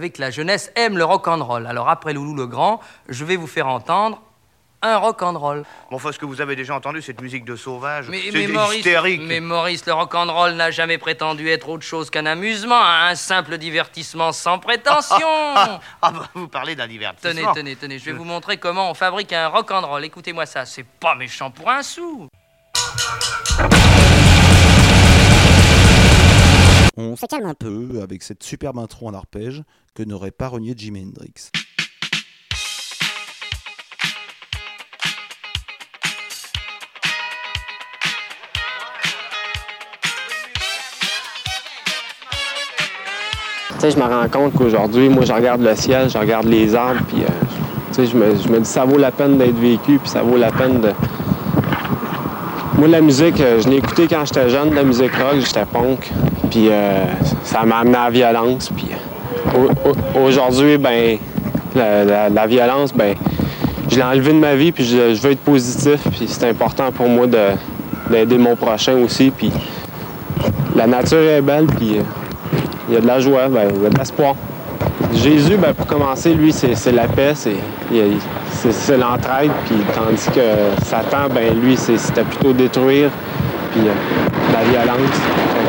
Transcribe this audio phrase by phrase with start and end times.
[0.00, 1.66] savez que la jeunesse aime le rock and roll.
[1.66, 2.80] Alors après Loulou le Grand,
[3.10, 4.22] je vais vous faire entendre
[4.80, 5.64] un rock and roll.
[5.90, 8.46] Bon, enfin, ce que vous avez déjà entendu, cette musique de sauvage, Mais, c'est mais
[8.46, 9.20] Maurice, hystérique.
[9.22, 13.14] mais Maurice, le rock and roll n'a jamais prétendu être autre chose qu'un amusement, un
[13.14, 15.18] simple divertissement sans prétention.
[15.52, 17.52] Ah, ah, bah, vous parlez d'un divertissement.
[17.52, 20.02] Tenez, tenez, tenez, je vais vous montrer comment on fabrique un rock and roll.
[20.02, 22.28] Écoutez-moi ça, c'est pas méchant pour un sou.
[26.96, 29.62] On se calme un peu avec cette superbe intro en arpège
[29.94, 31.50] que n'aurait pas renié Jimi Hendrix.
[43.80, 46.74] Tu sais, je me rends compte qu'aujourd'hui, moi, je regarde le ciel, je regarde les
[46.74, 50.08] arbres, puis euh, je me, je me dis ça vaut la peine d'être vécu, puis
[50.08, 50.92] ça vaut la peine de.
[52.76, 56.10] Moi, la musique, euh, je l'ai écouté quand j'étais jeune, la musique rock, j'étais punk,
[56.50, 57.04] puis euh,
[57.42, 58.96] ça m'a amené à la violence, puis euh,
[60.14, 61.18] aujourd'hui, ben,
[61.74, 63.14] la, violence, ben,
[63.88, 67.08] je l'ai enlevé de ma vie, puis je, veux être positif, puis c'est important pour
[67.08, 67.52] moi de-
[68.10, 69.52] d'aider mon prochain aussi, puis
[70.76, 72.02] la nature est belle, puis euh,
[72.88, 74.34] il y a de la joie, ben, il y a de l'espoir.
[75.14, 81.58] Jésus, ben, pour commencer, lui, c'est la paix, c'est l'entraide, puis tandis que Satan, ben,
[81.60, 83.10] lui, c'était plutôt détruire,
[83.72, 83.92] puis euh,
[84.52, 85.16] la violence.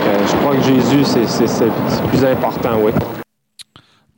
[0.08, 1.66] Euh, je crois que Jésus, c'est
[2.10, 2.92] plus important, oui.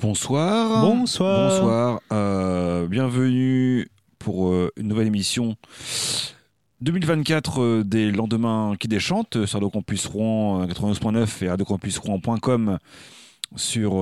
[0.03, 0.81] Bonsoir.
[0.81, 1.49] Bonsoir.
[1.49, 2.01] Bonsoir.
[2.11, 3.87] Euh, bienvenue
[4.19, 5.55] pour euh, une nouvelle émission
[6.81, 12.79] 2024 euh, des lendemains qui déchantent sur Radio Campus Rouen euh, 92.9 et radiocampusrouen.com
[13.55, 13.93] sur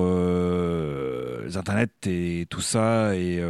[1.46, 3.40] les internets et tout ça et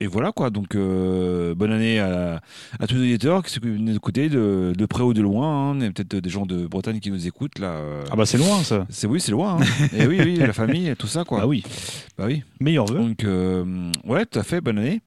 [0.00, 2.40] et voilà quoi donc euh, bonne année à,
[2.78, 5.76] à tous les auditeurs qui nous écouter de, de près ou de loin hein.
[5.78, 8.04] il y a peut-être des gens de Bretagne qui nous écoutent là euh.
[8.10, 8.86] Ah bah c'est loin ça.
[8.88, 9.86] c'est oui c'est loin hein.
[9.96, 11.62] et oui oui la famille tout ça quoi Ah oui.
[12.18, 12.98] bah oui Meilleur vœu.
[12.98, 15.00] donc, euh, ouais, tout à fait, bonne année.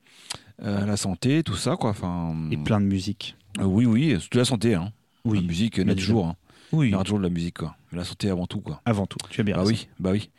[0.64, 1.90] Euh, la santé, tout ça, quoi.
[1.90, 3.36] Enfin, Et plein de musique.
[3.60, 4.76] euh, oui, oui, surtout la santé.
[4.76, 4.92] Hein.
[5.26, 5.40] Oui.
[5.42, 6.28] La musique, il y a toujours.
[6.28, 6.36] Hein.
[6.72, 6.88] Oui.
[6.88, 7.76] Il y aura toujours de la musique, quoi.
[7.92, 8.80] La santé avant tout, quoi.
[8.86, 9.18] Avant tout.
[9.30, 9.72] Tu as bien Bah raison.
[9.74, 10.30] oui, bah oui.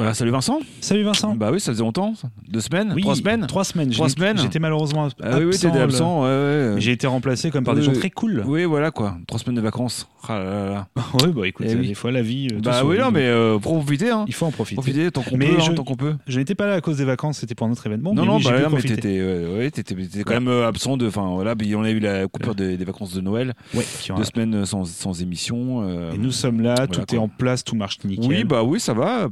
[0.00, 0.60] Voilà, salut Vincent.
[0.80, 1.34] Salut Vincent.
[1.34, 2.14] Bah oui, ça faisait longtemps.
[2.48, 3.90] Deux semaines Oui, Trois semaines Trois semaines.
[3.90, 4.38] Trois semaines.
[4.38, 5.16] J'étais malheureusement absent.
[5.22, 6.22] Ah oui, oui, t'étais absent.
[6.22, 6.70] Ouais, ouais.
[6.76, 7.98] Mais J'ai été remplacé comme par des Oui, gens oui.
[7.98, 8.42] très cool.
[8.46, 9.18] Oui, voilà, quoi.
[9.26, 10.08] Trois semaines de vacances.
[10.26, 10.86] Ah là là là.
[11.20, 11.88] Ouais, bah écoute, Eh oui.
[11.88, 12.48] des fois la vie.
[12.50, 14.24] euh, Bah oui, non, mais euh, profitez, hein.
[14.26, 14.76] Il faut en profiter.
[14.76, 16.14] Profitez tant qu'on peut, hein, je- tant qu'on peut.
[16.26, 18.14] Je n'étais pas là à cause des vacances, c'était pour un autre événement.
[18.14, 18.94] non, mais non, oui, bah, pu là, mais profiter.
[18.96, 19.70] t'étais ouais,
[20.16, 21.08] ouais, quand même euh, absent de.
[21.08, 23.52] Enfin, voilà, on a eu la coupure des, des vacances de Noël.
[23.74, 25.82] Deux semaines sans, émission.
[25.82, 28.26] euh, Et nous sommes là, tout est en place, tout marche nickel.
[28.26, 29.28] Oui, bah oui, ça va.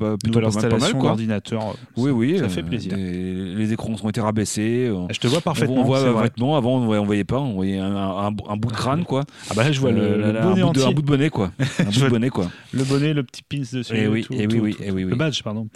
[0.58, 1.76] Installation d'ordinateur.
[1.96, 2.38] Oui, oui.
[2.38, 2.94] Ça euh, fait plaisir.
[2.94, 4.86] des- les écrans ont été rabaissés.
[4.88, 5.76] euh, Je te vois parfaitement.
[5.80, 6.56] On voit parfaitement.
[6.56, 7.38] Avant, on on voyait pas.
[7.38, 9.24] On voyait un, un- un bout de crâne, quoi.
[9.50, 10.84] Ah bah là, je vois le, Euh, bonnet un, bout de, entier.
[10.84, 11.50] un bout de bonnet, quoi.
[11.78, 12.50] Un bout Je de vois- bonnet, quoi.
[12.72, 13.92] Le bonnet, le petit pins dessus.
[13.94, 14.82] Eh oui, tout, eh oui, tout, oui, tout.
[14.84, 15.10] eh oui, oui.
[15.10, 15.68] Le badge, pardon.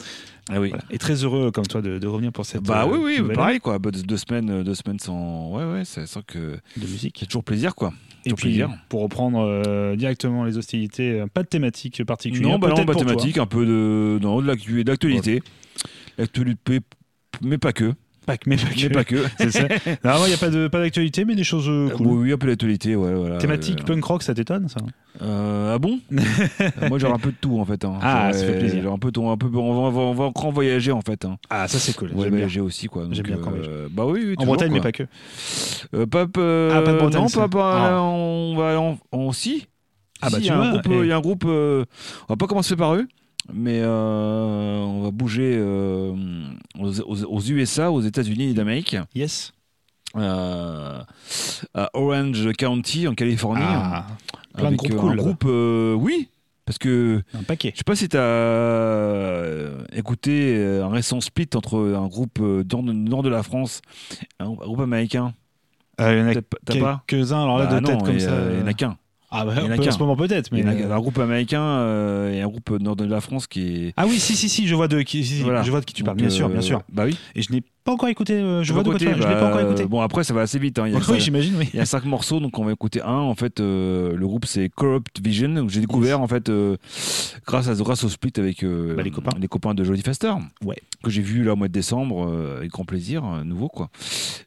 [0.51, 0.69] Ah oui.
[0.71, 0.85] Voilà.
[0.91, 2.63] Et très heureux comme toi de, de revenir pour cette.
[2.65, 3.79] Bah euh, oui, oui, pareil, quoi.
[3.79, 5.51] Bah, Deux, semaines, euh, deux semaines sans.
[5.51, 6.59] Ouais, ouais, sans que.
[6.77, 7.17] de musique.
[7.21, 7.93] C'est toujours plaisir, quoi.
[8.25, 8.71] Et puis, plaisir.
[8.89, 12.51] pour reprendre euh, directement les hostilités, euh, pas de thématique particulière.
[12.53, 12.95] Non, bah non, pour toi.
[13.05, 15.43] mathématiques, un peu de, non, de l'actu- d'actualité.
[16.19, 16.81] L'actualité,
[17.43, 17.95] mais pas que.
[18.27, 18.81] Pas que, mais pas que.
[18.83, 19.25] Mais pas que.
[19.39, 19.67] C'est ça.
[20.05, 22.07] Non, il n'y a pas de pas d'actualité, mais des choses euh, Euh, cool.
[22.07, 23.39] Oui, oui, un peu d'actualité, ouais, voilà.
[23.39, 24.79] Thématique Euh, punk rock, ça t'étonne ça?
[25.23, 25.99] Euh, ah bon?
[26.13, 26.19] Euh,
[26.89, 27.85] Moi j'aurais un peu de tout en fait.
[27.85, 27.99] hein.
[28.01, 28.93] Ah, J'aurais- ça fait plaisir.
[28.93, 31.25] Un peu, tout, un peu, on, va, on, va, on va encore voyager en fait.
[31.25, 31.37] Hein.
[31.51, 32.11] Ah, ça c'est cool.
[32.15, 32.39] On va J'aime bien.
[32.41, 33.07] voyager aussi quoi.
[33.11, 34.91] J'aime bien quand on euh, Bah oui, oui En toujours, Bretagne, mais quoi.
[34.91, 35.03] pas que.
[35.95, 37.41] Euh, pas, euh, Ah, pas de Bretagne, Non, ça.
[37.41, 38.03] pas, pas Ah.
[38.03, 39.67] on va en, en si.
[40.21, 41.45] Ah, bah, Si, tu vois, euh, Il y a un groupe.
[41.47, 41.85] euh,
[42.29, 43.07] on va pas commencer par eux.
[43.53, 46.13] Mais euh, on va bouger euh,
[46.79, 49.53] aux, aux- aux USA, aux États-Unis d'Amérique, Yes.
[50.17, 51.01] euh,
[51.75, 54.07] à Orange County en Californie, Ah,
[54.55, 55.45] plein de avec groupes euh, cool, un groupe,
[56.05, 56.29] oui,
[56.65, 57.73] parce que un paquet.
[57.75, 63.29] je sais pas si tu as écouté un récent split entre un groupe nord de,
[63.29, 63.81] de la France
[64.21, 65.35] et un, groupe américain.
[65.99, 68.31] Il y en a quelques-uns, alors là, Bah de tête comme ça.
[68.53, 68.97] Il y en a qu'un.
[69.35, 70.59] Ah, bah, il y en a en ce moment peut-être, mais.
[70.61, 73.21] Il y en a euh, un groupe américain euh, et un groupe nord de la
[73.21, 73.95] France qui est.
[73.97, 75.63] Ah oui, si, si, si, je vois de qui, si, si, Voilà.
[75.63, 76.83] je vois de qui tu parles, Donc, bien sûr, euh, bien sûr.
[76.93, 77.17] Bah oui.
[77.35, 79.35] Et je n'ai pas encore écouté, euh, je vois de quoi tu parles, je l'ai
[79.35, 79.87] pas bah, encore écouté.
[79.87, 80.79] Bon, après, ça va assez vite.
[80.79, 80.85] hein.
[80.87, 81.69] Il y a oui, ça- j'imagine, oui.
[81.73, 83.09] Il y a cinq morceaux, donc on va écouter un.
[83.09, 85.67] En fait, euh, le groupe c'est Corrupt Vision.
[85.67, 86.77] que J'ai découvert en fait euh,
[87.47, 89.37] grâce à grâce au split avec euh, Bah, les copains.
[89.41, 90.33] les copains de Jodie Faster.
[90.65, 90.77] Ouais.
[91.03, 93.89] Que j'ai vu là au mois de décembre euh, avec grand plaisir, euh, nouveau quoi.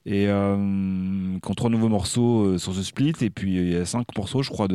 [0.06, 0.56] Et euh,
[1.42, 4.44] quand trois nouveaux morceaux euh, sur ce split et puis il y a cinq morceaux,
[4.44, 4.75] je crois, de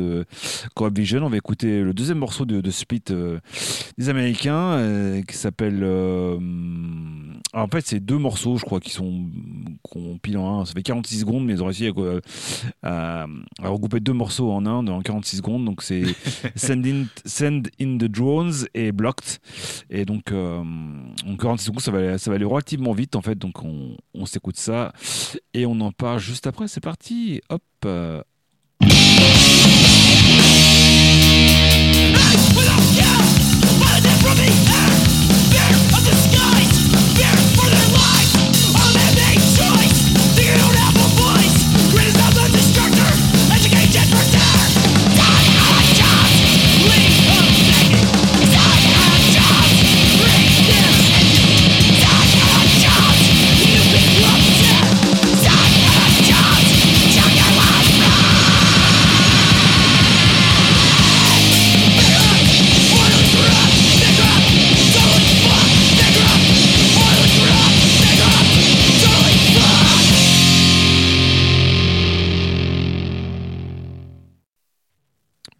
[0.75, 1.23] Corrupt Vision.
[1.23, 3.39] On va écouter le deuxième morceau de, de split euh,
[3.97, 6.37] des Américains euh, qui s'appelle euh,
[7.53, 9.25] en fait, c'est deux morceaux, je crois, qui sont
[10.21, 10.65] pile en un.
[10.65, 11.91] Ça fait 46 secondes, mais ils ont réussi à,
[12.83, 13.25] à-
[13.61, 15.65] à regrouper deux morceaux en un en 46 secondes.
[15.65, 16.03] Donc c'est
[16.55, 19.39] Send in, Send in the Drones et Blocked.
[19.89, 23.35] Et donc en 46 secondes, ça va, ça va aller relativement vite en fait.
[23.37, 24.93] Donc on, on s'écoute ça
[25.53, 26.67] et on en parle juste après.
[26.69, 27.41] C'est parti.
[27.49, 27.61] Hop.
[27.85, 28.21] euh,
[34.35, 34.70] me.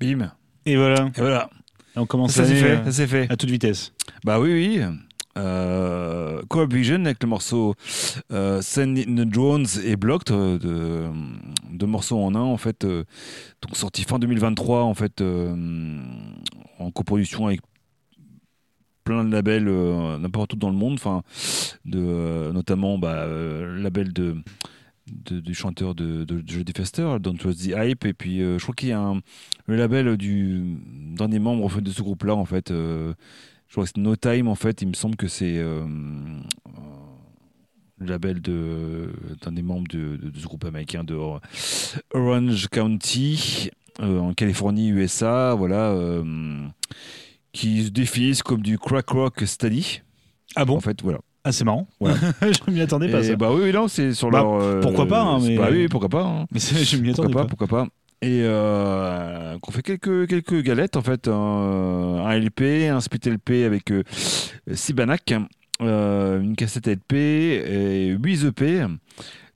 [0.01, 0.31] Bim.
[0.65, 1.09] Et voilà.
[1.15, 1.49] Et voilà.
[1.95, 2.71] Et on commence Ça c'est l'année, fait.
[2.81, 3.31] euh, Ça c'est fait.
[3.31, 3.93] à toute vitesse.
[4.25, 4.81] Bah oui, oui.
[5.37, 7.75] Euh, Co-op Vision avec le morceau
[8.33, 11.09] euh, Send in the Drones et Blocked, euh, de,
[11.71, 13.05] deux morceaux en un en fait, euh,
[13.61, 17.61] donc sorti fin 2023 en fait, en coproduction avec
[19.05, 19.69] plein de labels
[20.19, 21.23] n'importe où dans le monde, enfin,
[21.85, 24.35] de notamment bah, le label de,
[25.25, 28.57] de- du chanteur de, de, de Jodie Fester, Don't Trust the Hype, et puis euh,
[28.57, 29.21] je crois qu'il y a un,
[29.67, 30.77] le label du
[31.15, 32.71] d'un des membres en fait, de ce groupe-là en fait.
[32.71, 33.13] euh,
[33.67, 34.81] je crois que c'est No Time en fait.
[34.81, 35.85] Il me semble que c'est euh,
[37.99, 39.09] le label de
[39.41, 41.15] d'un des membres de, ce groupe américain de
[42.13, 43.69] Orange County
[43.99, 45.53] en Californie, USA.
[45.55, 45.95] Voilà.
[47.53, 50.01] qui se définissent comme du crack rock steady.
[50.55, 50.77] Ah bon?
[50.77, 51.19] En fait, voilà.
[51.43, 51.87] Ah, c'est marrant.
[51.99, 52.17] Voilà.
[52.41, 53.19] je m'y attendais pas.
[53.21, 53.35] Et Ça.
[53.35, 54.61] bah oui, non, c'est sur Bah, leur.
[54.61, 56.23] euh, pourquoi pas, hein, mais- Bah oui, pourquoi pas.
[56.23, 56.45] hein.
[56.51, 57.47] Mais je m'y Pourquoi attendais pas, pas.
[57.47, 57.87] pourquoi pas.
[58.23, 61.27] Et euh, qu'on fait quelques, quelques galettes, en fait.
[61.27, 64.03] Un, un LP, un split LP avec euh,
[64.71, 65.33] Sibanac,
[65.81, 68.85] euh, une cassette LP et 8 EP,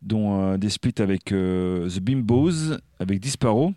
[0.01, 3.73] dont des splits avec The Bimbos, avec Disparo,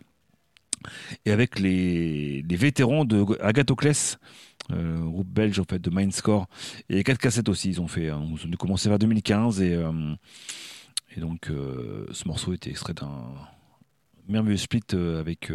[1.27, 4.17] et avec les, les vétérans de Agathocles.
[4.71, 6.47] Euh, groupe belge en fait de Mindscore
[6.91, 8.23] et quatre cassettes aussi ils ont fait hein.
[8.39, 9.91] ils ont dû commencer vers 2015 et, euh,
[11.17, 13.25] et donc euh, ce morceau était extrait d'un
[14.29, 14.83] merveilleux split
[15.19, 15.51] avec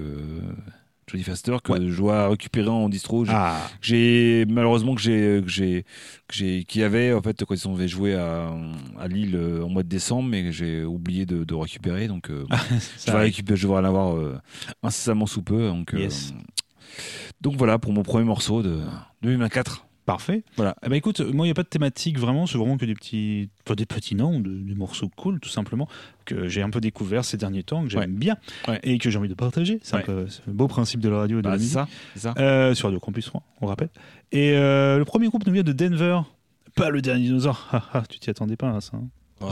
[1.06, 1.80] Jodie Faster que Ouais.
[1.88, 3.24] je dois récupérer en distro.
[3.30, 5.86] Ah, J'ai malheureusement que j'ai que j'ai
[6.32, 8.52] j'ai qui avait en fait quand ils ont joué à,
[8.98, 12.08] à Lille en mois de décembre, mais j'ai oublié de, de récupérer.
[12.08, 12.30] Donc
[13.06, 14.40] je vais récupérer, je vais en avoir euh,
[14.82, 15.68] incessamment sous peu.
[15.68, 16.34] Donc Yes.
[17.44, 18.80] Donc voilà pour mon premier morceau de
[19.22, 19.86] 2024.
[20.06, 20.44] Parfait.
[20.58, 20.76] Voilà.
[20.86, 22.94] Eh ben écoute, moi il n'y a pas de thématique vraiment, c'est vraiment que des
[22.94, 25.88] petits, enfin, des petits noms, de- des morceaux cool tout simplement,
[26.26, 28.08] que j'ai un peu découvert ces derniers temps, que j'aime Ouais.
[28.08, 28.36] bien
[28.68, 28.82] Ouais.
[28.84, 29.80] et que j'ai envie de partager.
[29.82, 31.74] C'est un peu le beau principe de la radio et de Bah, la c'est musique.
[31.76, 32.34] ça, c'est ça.
[32.38, 33.90] Euh, sur Radio Campus 3, on rappelle.
[34.34, 36.20] Et euh, le premier groupe nous vient de Denver.
[36.76, 37.70] Pas le dernier dinosaure.
[38.10, 38.98] Tu t'y attendais pas à ça.
[38.98, 39.08] hein.
[39.46, 39.50] Oh,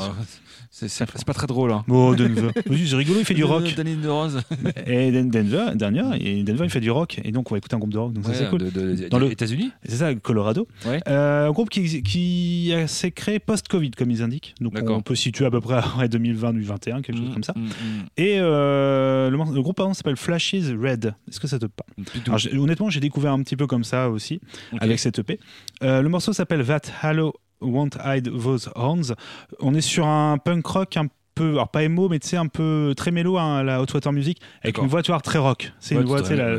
[0.69, 1.71] c'est pas très drôle.
[1.71, 1.83] Hein.
[1.89, 2.49] Oh, Denver.
[2.65, 3.73] C'est rigolo, il fait du rock.
[3.75, 4.41] Danny de Rose.
[4.87, 7.19] Et Den- Denver, dernier, et Denver, il fait du rock.
[7.23, 8.13] Et donc, on va écouter un groupe de rock.
[8.13, 8.59] Donc, ça, c'est cool.
[8.59, 9.71] de, de- Dans des le- États-Unis.
[9.85, 10.67] C'est ça, Colorado.
[10.85, 11.01] Ouais.
[11.07, 14.55] Euh, un groupe qui, qui s'est créé post-Covid, comme ils indiquent.
[14.61, 17.53] Donc on peut situer à peu près à 2020-2021, quelque chose Mm, comme ça.
[17.55, 17.69] mm, mm.
[18.17, 21.13] Et euh, le, le groupe pardon, s'appelle Flashes Red.
[21.29, 21.89] Est-ce que ça te parle.
[22.27, 24.39] Alors, Honnêtement, j'ai découvert un petit peu comme ça aussi,
[24.79, 25.39] avec cette EP.
[25.83, 29.13] Euh, le morceau s'appelle That Halo Won't Hide Those Horns.
[29.59, 32.47] On est sur un punk rock un peu, alors pas emo, mais tu sais, un
[32.47, 35.71] peu très mélo hein, la Hot Water Music, avec une voix très rock.
[35.79, 36.55] C'est Ouais, une voix, tu sais, la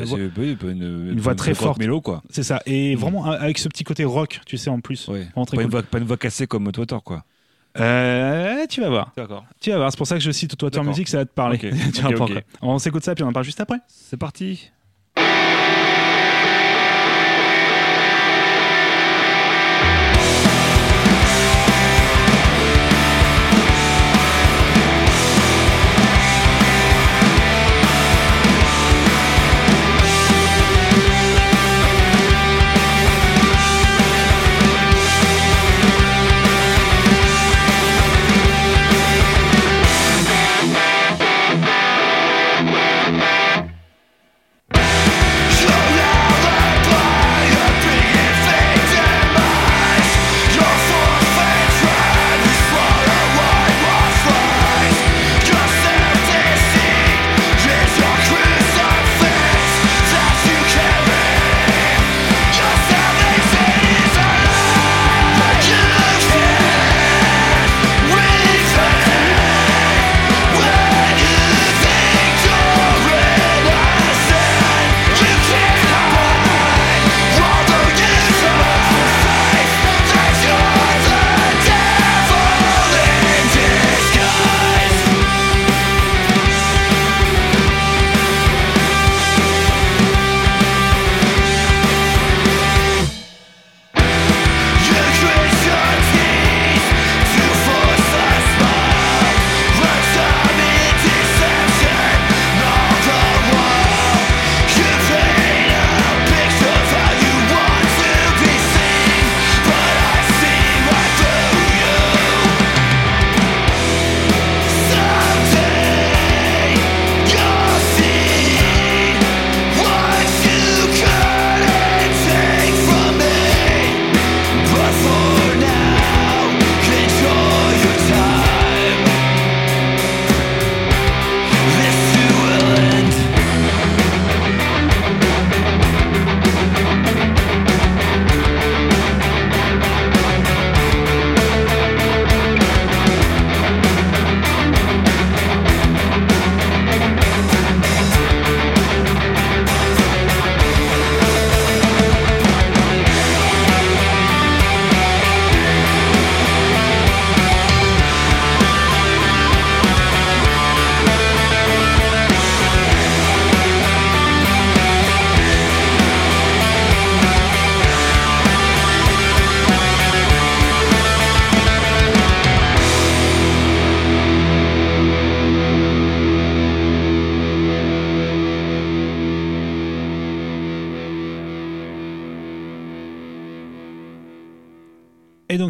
[0.63, 1.79] une, une très forte.
[1.79, 2.23] mélo quoi.
[2.31, 2.63] c'est ça.
[2.67, 2.99] Et Mm.
[2.99, 5.09] vraiment avec ce petit côté rock, tu sais, en plus.
[5.09, 5.27] Ouais.
[5.35, 7.25] Pas, une voix, pas une voix cassée comme Twitter quoi.
[7.79, 9.13] Euh, tu vas voir.
[9.17, 9.45] D'accord.
[9.61, 10.89] Tu vas voir, c'est pour ça que je cite Water D'accord.
[10.89, 11.57] Music, ça va te parler.
[11.57, 11.71] Ok.
[11.93, 12.31] Tu Ok, vas pas ok.
[12.31, 12.43] encore.
[12.63, 13.79] On s'écoute ça, puis on en parle juste après.
[13.89, 14.71] C'est parti.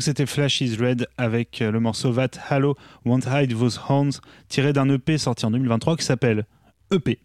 [0.03, 4.21] Donc c'était Flash is Red avec euh, le morceau That Halo Won't Hide Those Horns
[4.49, 6.45] tiré d'un EP sorti en 2023 qui s'appelle
[6.91, 7.21] EP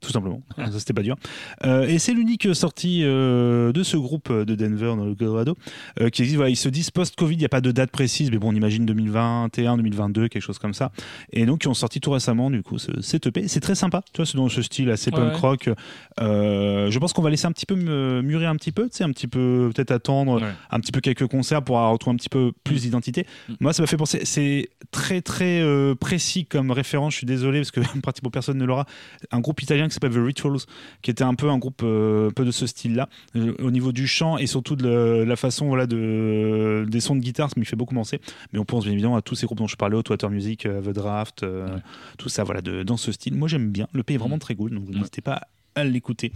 [0.00, 0.42] tout simplement.
[0.56, 1.16] Ça, c'était pas dur.
[1.64, 5.56] Euh, et c'est l'unique sortie euh, de ce groupe de Denver dans le Colorado
[6.00, 6.36] euh, qui existe.
[6.36, 8.54] Voilà, ils se disent post-Covid, il n'y a pas de date précise, mais bon, on
[8.54, 10.90] imagine 2021, 2022, quelque chose comme ça.
[11.32, 13.46] Et donc, ils ont sorti tout récemment, du coup, ce, cet EP.
[13.48, 15.36] C'est très sympa, tu vois, c'est dans ce style assez punk Ouais.
[15.38, 15.70] rock.
[16.18, 19.10] Je pense qu'on va laisser un petit peu mûrir un petit peu, tu sais, un
[19.10, 20.48] petit peu, peut-être attendre Ouais.
[20.70, 23.26] un petit peu quelques concerts pour avoir retrouvé un petit peu plus d'identité.
[23.48, 23.54] Mm.
[23.60, 25.62] Moi, ça m'a fait penser, c'est très très
[26.00, 27.12] précis comme référence.
[27.12, 28.86] Je suis désolé parce que pratiquement personne ne l'aura.
[29.30, 30.60] Un groupe italien qui s'appelle The Rituals,
[31.02, 33.92] qui était un peu un groupe euh, un peu de ce style-là, euh, au niveau
[33.92, 37.54] du chant et surtout de la, la façon voilà de des sons de guitare, ça
[37.58, 38.20] m'y fait beaucoup penser.
[38.52, 40.80] Mais on pense bien évidemment à tous ces groupes dont je parlais, Water Music, euh,
[40.80, 41.80] The Draft, Ouais.
[42.18, 43.34] tout ça, voilà, de, dans ce style.
[43.34, 43.86] Moi, j'aime bien.
[43.92, 45.42] Le pays est vraiment très cool, donc n'hésitez pas
[45.74, 46.32] à l'écouter.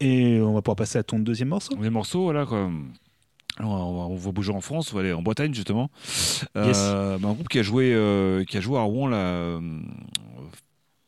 [0.00, 1.74] Et on va pouvoir passer à ton deuxième morceau.
[1.80, 2.70] Les morceaux, voilà quoi.
[3.58, 5.90] Alors, on, va, on va bouger en France, on va aller en Bretagne justement.
[6.54, 6.78] Yes.
[6.80, 9.60] Euh, bah, un groupe qui a joué, euh, qui a joué à Rouen là, euh,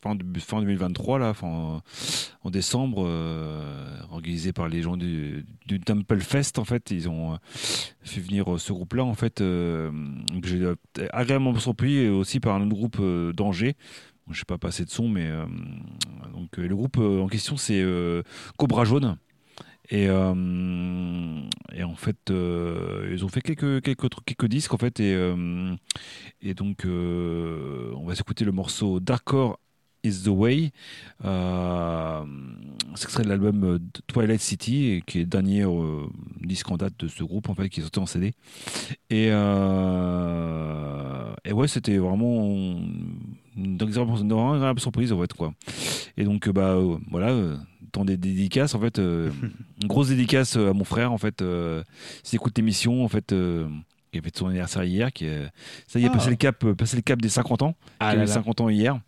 [0.01, 5.45] fin, de- fin 2023 là, en décembre, euh, organisé par les gens du,
[5.85, 6.91] Temple Fest en fait.
[6.91, 9.43] Ils ont euh, fait venir euh, ce groupe-là en fait.
[10.43, 10.73] J'ai
[11.11, 13.01] agréablement surpris aussi par un autre groupe
[13.35, 13.75] d'Angers.
[14.29, 15.29] Je sais pas passer de son, mais
[16.33, 17.83] donc le groupe en question c'est
[18.57, 19.17] Cobra Jaune.
[19.89, 24.99] Et, et en fait, ils ont fait quelques, quelques, quelques disques en fait.
[24.99, 25.11] Et,
[26.41, 29.49] et donc, on va s'écouter le morceau Darker
[30.03, 30.71] is the Way.
[31.25, 32.23] Euh,
[32.95, 36.05] c'est extrait de l'album euh, Twilight City, qui est le dernier euh,
[36.41, 38.33] disque en date de ce groupe en fait, qui est sorti en CD.
[39.09, 42.47] Et, euh, et ouais, c'était vraiment
[43.55, 45.53] une agréable surprise en fait quoi.
[46.17, 46.77] Et donc euh, bah
[47.09, 47.35] voilà,
[47.91, 49.31] temps des dédicaces en fait, une
[49.87, 51.43] grosse dédicace à mon frère en fait,
[52.23, 53.33] s'il écoute l'émission en fait.
[54.11, 55.47] qui a fait son anniversaire hier, qui est,
[55.87, 56.11] ça y est, Ah.
[56.11, 58.33] passé le cap, passé le cap des 50 ans, Ah qui a là eu là.
[58.33, 58.99] 50 ans hier.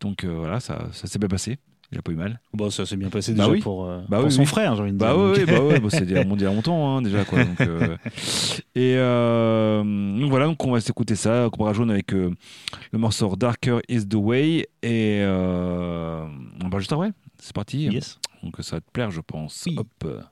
[0.00, 1.58] Donc euh, voilà, ça, ça s'est bien passé.
[1.92, 2.40] Il a pas eu mal.
[2.52, 3.60] Bon, ça s'est bien passé Bah déjà oui.
[3.60, 4.46] pour, euh, Bah pour oui, son oui.
[4.46, 5.22] frère, j'ai envie de Bah dire.
[5.22, 7.44] oui, Donc, oui, bah ouais, bah c'est a longtemps hein, déjà quoi.
[7.44, 7.96] Donc, euh,
[8.74, 12.34] et euh, donc voilà, donc on va s'écouter ça, Cobra Jaune avec le
[12.92, 17.12] morceau Darker is the Way et on va juste après.
[17.40, 17.84] C'est parti.
[17.86, 18.18] Yes.
[18.42, 19.62] Donc ça va te plaire, je pense.
[19.66, 19.76] Oui.
[19.78, 20.22] Hop.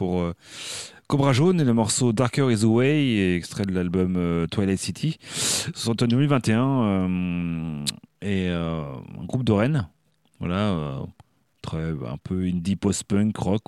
[0.00, 0.32] Pour euh,
[1.08, 5.18] Cobra Jaune et le morceau Darker is the Way, extrait de l'album euh, Twilight City,
[5.20, 7.84] sorti en 2021 euh,
[8.22, 8.80] et euh,
[9.20, 9.88] un groupe de Rennes,
[10.38, 11.02] voilà,
[11.60, 13.64] très un peu indie post-punk rock,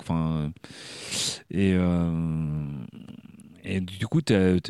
[1.51, 1.75] et
[3.63, 4.57] et du coup t'as-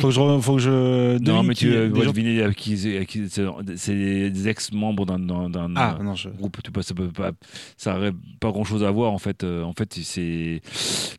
[0.00, 1.18] Faut que je, faut que je.
[1.18, 3.04] non mais tu euh, vois gens- deviner qui, c'est,
[4.30, 5.18] des ex-membres d'un,
[5.76, 6.28] Ah, je.
[6.30, 7.32] groupe, tu ça peut pas,
[7.76, 7.94] ça
[8.40, 9.44] pas grand chose à voir en fait.
[9.44, 10.60] Euh, en fait, c'est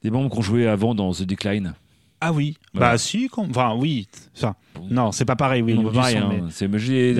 [0.03, 1.73] des membres qui ont joué avant dans The Decline.
[2.19, 2.57] Ah oui.
[2.73, 4.07] Bah si, enfin oui.
[4.35, 4.55] Enfin,
[4.89, 5.75] non, c'est pas pareil, oui.
[5.75, 6.29] Non, pareil, hein.
[6.31, 7.13] mais- C'est, j'ai,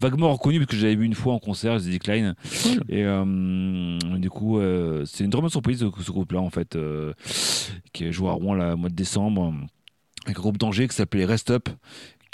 [0.00, 2.34] vaguement reconnu parce que j'avais vu une fois en concert The Decline.
[2.62, 2.82] Cool.
[2.88, 7.12] Et euh, du coup, euh, c'est une très bonne surprise ce, groupe-là en fait, euh,
[7.92, 9.52] qui a joué à Rouen là, au mois de décembre
[10.26, 11.68] avec un groupe d'Angers qui s'appelait Rest Up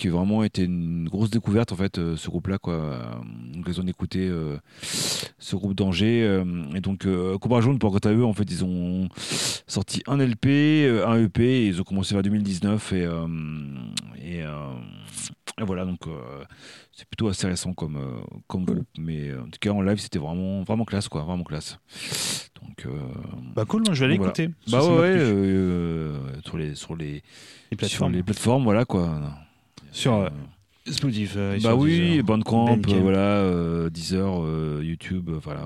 [0.02, 3.02] qui a vraiment été une grosse découverte en fait euh, ce groupe là quoi euh,
[3.56, 4.56] l'occasion d'écouter euh,
[5.38, 8.50] ce groupe d'Angers euh, et donc euh, Cobra Jaune pour quant à eux en fait
[8.50, 9.08] ils ont
[9.68, 10.46] sorti un LP
[11.06, 13.26] un EP et ils ont commencé vers 2019 et euh,
[14.20, 14.74] et, euh,
[15.60, 16.44] et voilà donc euh,
[16.92, 19.98] c'est plutôt assez récent comme euh, comme groupe mais euh, en tout cas en live
[19.98, 21.78] c'était vraiment vraiment classe quoi vraiment classe
[22.60, 22.90] donc euh,
[23.54, 24.30] Bah cool, moi je vais aller Voilà.
[24.32, 24.48] écouter.
[24.70, 27.20] bah ouais, euh, sur les sur les les
[27.70, 28.12] sur plateformes.
[28.12, 29.20] les plateformes voilà quoi
[29.92, 30.28] Sur euh,
[30.88, 31.36] Euh, Spotify.
[31.36, 32.92] bah sur oui, Deezer, Bandcamp, Bandcamp.
[32.96, 35.60] euh, voilà, euh, Deezer, euh, YouTube, euh, voilà,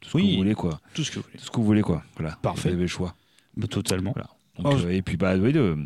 [0.00, 0.24] tout ce Oui.
[0.24, 1.38] que vous voulez quoi, Tout ce que vous voulez.
[1.38, 2.36] tout ce que vous voulez quoi, voilà.
[2.42, 2.68] Parfait.
[2.68, 3.14] Vous avez le choix.
[3.56, 4.12] Bah, totalement.
[4.14, 4.28] Voilà.
[4.58, 5.76] Donc, Oh, euh, et puis bah oui, de,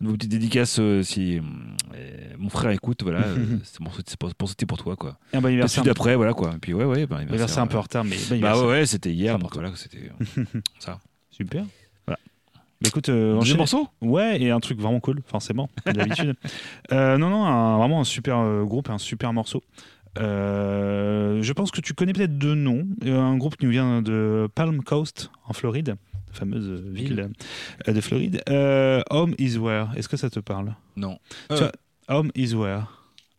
[0.00, 4.34] une petite dédicace euh, si euh, mon frère écoute, voilà, euh, c'est pour, c'est pour,
[4.34, 5.16] pour- c'était pour toi quoi.
[5.32, 5.76] Et un bon anniversaire.
[5.84, 6.52] celui d'après, voilà quoi.
[6.54, 8.64] Et puis ouais ouais, bah, Anniversaire un peu en retard, mais bon Bah anniversaire.
[8.66, 10.44] ouais, ouais, c'était hier, donc voilà, c'était euh,
[10.80, 10.98] ça.
[11.30, 11.64] Super.
[12.82, 16.34] Bah écoute, euh, enchaîne- morceau Ouais, et un truc vraiment cool, forcément, d'habitude.
[16.92, 19.62] Euh, non, non, un- vraiment un super euh, groupe, un super morceau.
[20.18, 22.86] Euh, je pense que tu connais peut-être deux noms.
[23.04, 25.96] Un groupe qui nous vient de Palm Coast, en Floride,
[26.32, 27.30] fameuse ville
[27.86, 28.42] de Floride.
[29.10, 29.88] Home is Where.
[29.96, 30.74] Est-ce que ça te parle?
[30.96, 31.18] Non.
[32.08, 32.82] Home is Where.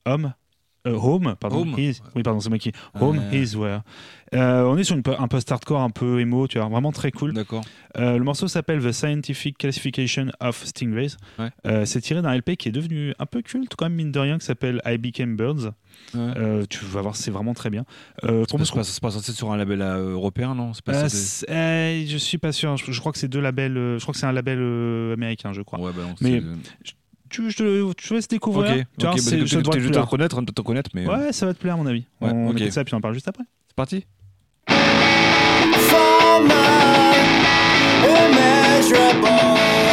[0.05, 0.33] Home
[0.95, 1.61] Home, pardon.
[1.61, 1.75] Home.
[1.77, 2.71] is- oui, pardon, c'est moi qui.
[2.99, 3.35] Home Euh.
[3.43, 3.81] is Where.
[4.35, 7.33] Euh, on est sur une, un post-hardcore un peu emo, tu vois, vraiment très cool.
[7.33, 7.63] D'accord.
[7.97, 11.15] Euh, le morceau s'appelle The Scientific Classification of Stingrays.
[11.39, 11.49] Ouais.
[11.65, 14.19] Euh, c'est tiré d'un LP qui est devenu un peu culte, quand même, mine de
[14.19, 15.71] rien, qui s'appelle I Became Birds.
[16.13, 16.19] Ouais.
[16.37, 17.85] Euh, tu vas voir, c'est vraiment très bien.
[18.25, 20.73] Euh, C'est pas, pas censé sur un label euh, européen, non?
[20.83, 21.07] Pas euh,
[21.49, 22.75] euh, je suis pas sûr.
[22.75, 23.77] Je, je crois que c'est deux labels.
[23.77, 25.79] euh, je crois que c'est un label euh, américain, je crois.
[25.79, 26.41] Ouais, bah non, Mais-
[27.29, 28.71] Tu, je te, tu laisse découvrir.
[28.71, 30.03] Ok, Tu vois, ok, c'est- bah, tu devrait te plaire.
[30.53, 32.05] te connaître, mais euh, Ouais, ça va te plaire, à mon avis.
[32.21, 32.59] Ouais, on ok.
[32.61, 33.43] écoute ça, puis on en parle juste après.
[33.67, 34.05] c'est parti.
[34.67, 37.17] for my
[38.03, 39.86] immeasurable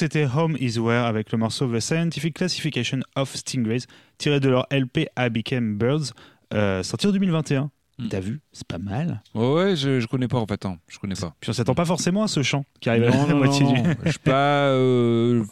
[0.00, 3.82] c'était Home is Where avec le morceau The Scientific Classification of Stingrays,
[4.16, 6.14] tiré de leur LP I Became Birds,
[6.54, 7.70] euh, sorti en 2021.
[7.98, 8.08] Mm.
[8.08, 8.40] T'as vu?
[8.50, 9.22] C'est pas mal.
[9.34, 10.64] Ouais, ouais, je, je connais pas en fait.
[10.64, 10.78] hein.
[10.88, 11.34] Je connais pas.
[11.38, 13.72] Puis on s'attend pas forcément à ce chant qui arrive à la non, moitié non,
[13.74, 13.80] du.
[14.06, 15.44] Je suis pas euh,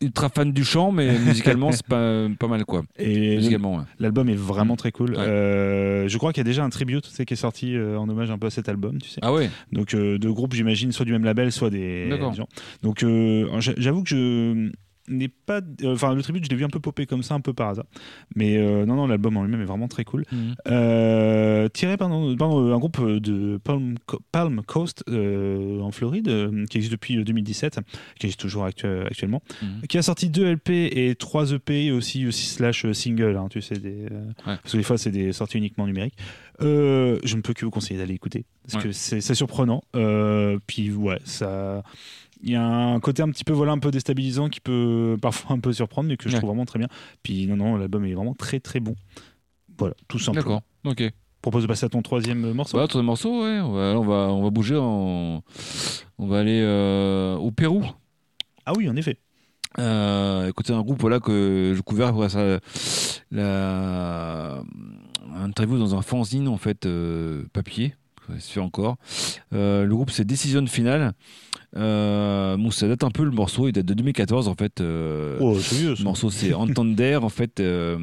[0.00, 2.82] ultra fan du chant, mais musicalement, c'est pas, pas mal quoi.
[2.98, 3.84] Et ouais.
[3.98, 5.10] l'album est vraiment très cool.
[5.12, 5.18] Ouais.
[5.18, 7.98] Euh, je crois qu'il y a déjà un tribute tu sais, qui est sorti euh,
[7.98, 9.20] en hommage un peu à cet album, tu sais.
[9.22, 12.48] Ah ouais Donc euh, deux groupes, j'imagine, soit du même label, soit des, des gens.
[12.82, 13.04] Donc
[13.60, 14.70] j'a- j'avoue que je
[15.08, 17.40] n'ai pas, euh, enfin le tribute, je l'ai vu un peu popper comme ça, un
[17.40, 17.86] peu par hasard.
[18.36, 20.24] Mais euh, non, non, l'album en lui-même est vraiment très cool.
[20.32, 20.54] Mhm.
[20.68, 23.96] Euh, tiré par un groupe de Palm,
[24.32, 27.80] Palm Coast en Floride, qui existe depuis 2017,
[28.18, 29.82] qui existe toujours actu- actuellement, Mhm.
[29.88, 33.78] qui a sorti deux LP et trois EP aussi, aussi slash single, hein, tu sais,
[33.78, 34.06] des,
[34.44, 36.16] parce que des fois c'est des sorties uniquement numériques.
[36.60, 38.88] Euh, je ne peux que vous conseiller d'aller écouter parce Ouais.
[38.90, 39.82] que c'est c'est surprenant.
[39.94, 41.82] Euh, puis ouais, ça.
[42.42, 45.56] Il y a un côté un petit peu voilà un peu déstabilisant qui peut parfois
[45.56, 46.38] un peu surprendre mais que je Ouais.
[46.40, 46.88] trouve vraiment très bien.
[47.22, 48.94] Puis non non l'album est vraiment très très bon.
[49.78, 50.44] Voilà tout simplement.
[50.44, 50.62] D'accord.
[50.92, 51.12] Ok.
[51.42, 52.76] Propose de passer à ton troisième morceau.
[52.76, 53.60] Bah, ton morceau, ouais.
[53.60, 54.76] On va, on va, on va bouger.
[54.76, 55.42] En...
[56.18, 57.84] On va aller euh, au Pérou.
[58.66, 59.18] Ah oui en effet.
[59.78, 62.58] Euh, écoutez, un groupe voilà, que j'ai couvert après ça.
[63.30, 64.62] La...
[65.34, 67.94] Un interview dans un fanzine, en fait, euh, papier.
[68.28, 68.96] Ça se fait encore.
[69.52, 71.12] Euh, le groupe, c'est Décision Finale.
[71.78, 73.68] Euh, bon, ça date un peu le morceau.
[73.68, 74.80] Il date de 2014, en fait.
[74.80, 75.94] euh, Oh c'est vieux.
[75.98, 77.96] Le morceau c'est Entender en fait, euh,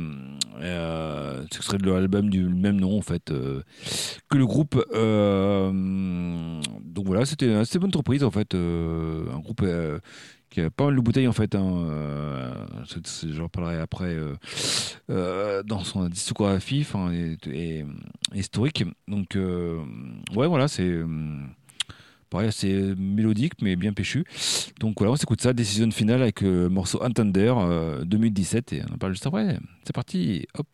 [0.61, 3.61] euh, c'est extrait de l'album du même nom en fait euh,
[4.29, 4.81] que le groupe.
[4.93, 5.71] euh,
[6.83, 9.99] donc voilà, c'était une assez bonne surprise en fait, euh, un groupe euh,
[10.49, 11.55] qui a pas mal de bouteilles en fait.
[11.55, 12.53] Hein, euh,
[13.33, 14.33] J'en parlerai après euh,
[15.09, 17.85] euh, dans son discographie et, et-
[18.33, 18.85] historique.
[19.07, 19.79] Donc euh,
[20.35, 21.05] ouais voilà c'est euh,
[22.35, 24.25] pareil assez mélodique mais bien péchu.
[24.79, 28.95] Donc voilà, on s'écoute ça, décision finale avec le morceau Entender euh, 2017 et on
[28.95, 29.57] en parle juste après.
[29.85, 30.67] C'est parti, hop.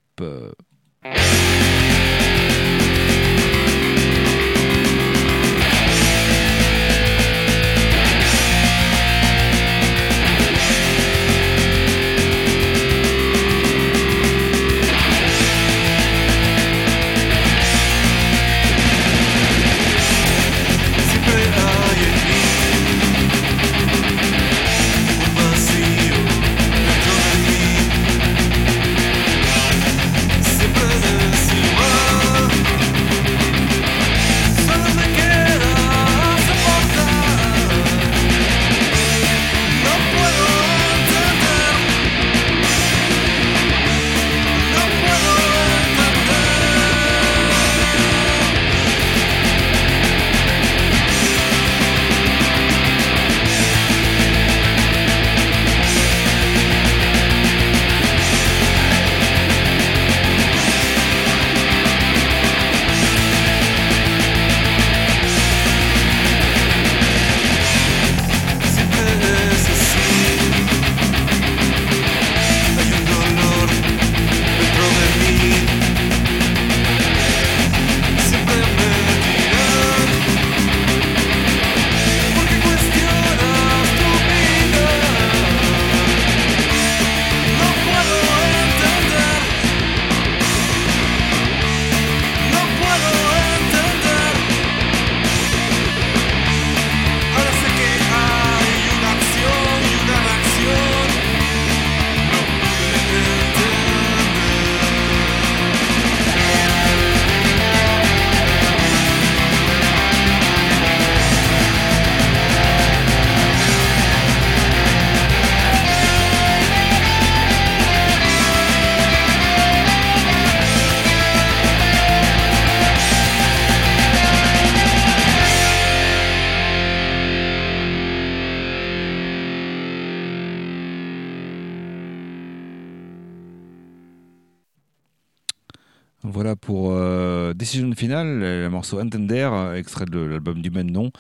[138.11, 141.11] Le morceau Entender, euh, extrait de l'album du même nom,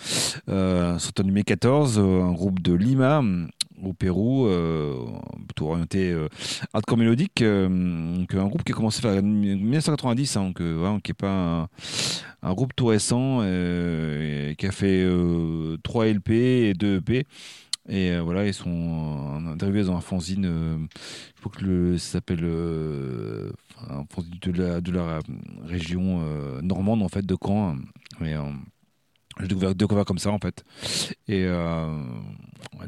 [0.49, 3.23] euh, sorti en 2014, euh, un groupe de Lima
[3.83, 4.93] au Pérou, euh,
[5.47, 6.27] plutôt orienté euh,
[6.73, 11.11] hardcore mélodique, donc un groupe qui a commencé en 1990, hein, donc, euh, voilà, qui
[11.11, 11.67] est pas
[12.43, 17.25] un, groupe tout récent, qui a fait euh, 3 LP et 2 EP.
[17.89, 20.77] Et voilà, ils sont euh, interviewés dans un fanzine, euh,
[21.35, 22.45] je crois que le, ça s'appelle
[24.43, 25.19] de la, de la
[25.65, 27.75] région euh, normande en fait de Caen.
[28.21, 28.41] Et, euh,
[29.39, 30.63] j'ai découvert, découvert comme ça en fait.
[31.27, 31.87] Et euh,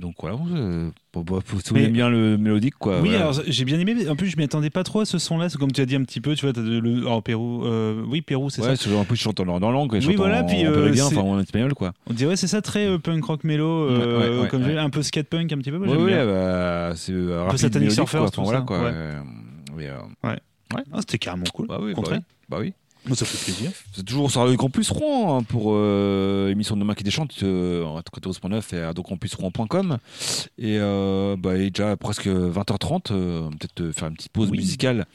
[0.02, 3.00] donc voilà, euh, faut- si vous aimez bien le mélodique, quoi.
[3.02, 3.30] oui, voilà.
[3.30, 3.96] alors j'ai bien aimé.
[3.96, 5.48] mais En plus, je m'y attendais pas trop à ce son-là.
[5.50, 6.36] C'est comme tu as dit un petit peu.
[6.36, 7.66] Tu vois, de- le oh, Pérou.
[7.66, 8.84] euh, oui, Pérou, c'est ouais, ça.
[8.84, 11.06] c'est genre un peu chantant dans la langue, Oui, voilà, en, puis, en euh, péruvien,
[11.06, 11.94] enfin en espagnol, quoi.
[12.08, 14.78] On dirait c'est ça très punk rock mélo, Ouais, ouais, ouais, comme ouais.
[14.78, 15.78] un peu skate punk un petit peu.
[15.80, 18.30] moi, Ouais, ouais, bah, c'est euh, rapide, Satanic Surfers, quoi.
[18.30, 18.80] tout Enfin, voilà, ça, quoi.
[20.30, 20.40] ouais.
[20.80, 21.68] Euh, euh, Ah, c'était carrément cool.
[21.68, 22.20] bah oui, Au bah contraire.
[22.20, 22.36] oui.
[22.50, 22.74] Bah oui.
[23.06, 23.70] Moi, ça fait plaisir.
[23.92, 27.84] C'est toujours sur Radio Campus Rouen hein, pour euh, émission de demain qui déchante euh,
[27.84, 29.98] en 14.9 et à radiocampusrouen.com
[30.58, 34.50] et euh, bah, il est déjà presque 20h30 euh, peut-être euh, faire une petite pause
[34.52, 34.58] Oui.
[34.60, 35.06] musicale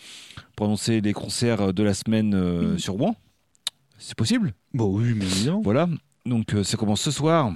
[0.54, 2.80] pour annoncer les concerts de la semaine euh, Oui.
[2.80, 3.16] sur Rouen
[3.96, 4.52] c'est possible?
[4.74, 5.62] Bon, oui, mais évidemment.
[5.64, 5.88] voilà
[6.26, 7.54] donc euh, ça commence ce soir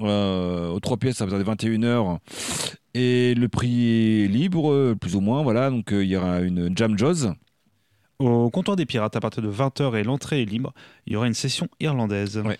[0.00, 2.18] euh, aux trois pièces à partir de 21h
[2.94, 6.76] et le prix est libre plus ou moins voilà donc euh, il y aura une
[6.76, 7.34] jam jaws
[8.18, 10.72] Au comptoir des pirates, à partir de 20h et l'entrée est libre,
[11.06, 12.38] il y aura une session irlandaise.
[12.38, 12.58] Ouais.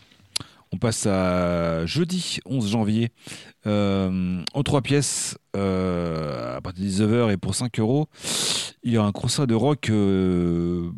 [0.72, 3.12] On passe à jeudi 11 janvier.
[3.66, 8.08] Euh, en trois pièces, euh, à partir de 19h et pour 5 euros,
[8.82, 10.90] il y a un concert de rock, euh,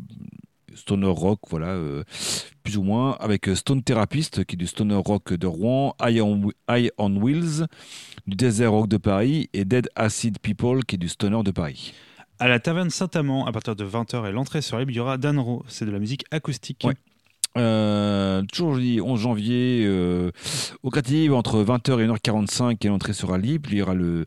[0.77, 2.03] stoner rock, voilà, euh,
[2.63, 6.49] plus ou moins, avec Stone Therapist, qui est du stoner rock de Rouen, Eye on,
[6.69, 7.65] Eye on Wheels,
[8.27, 11.93] du Desert Rock de Paris, et Dead Acid People, qui est du stoner de Paris.
[12.39, 15.17] À la taverne Saint-Amand, à partir de 20h et l'entrée sur libre, il y aura
[15.17, 15.63] Danro.
[15.67, 16.83] C'est de la musique acoustique.
[16.83, 16.93] Ouais.
[17.57, 20.31] Euh, toujours jeudi 11 janvier euh,
[20.83, 23.69] au Créative entre 20h et 1h45 et l'entrée sera libre.
[23.71, 24.25] Il y aura le, une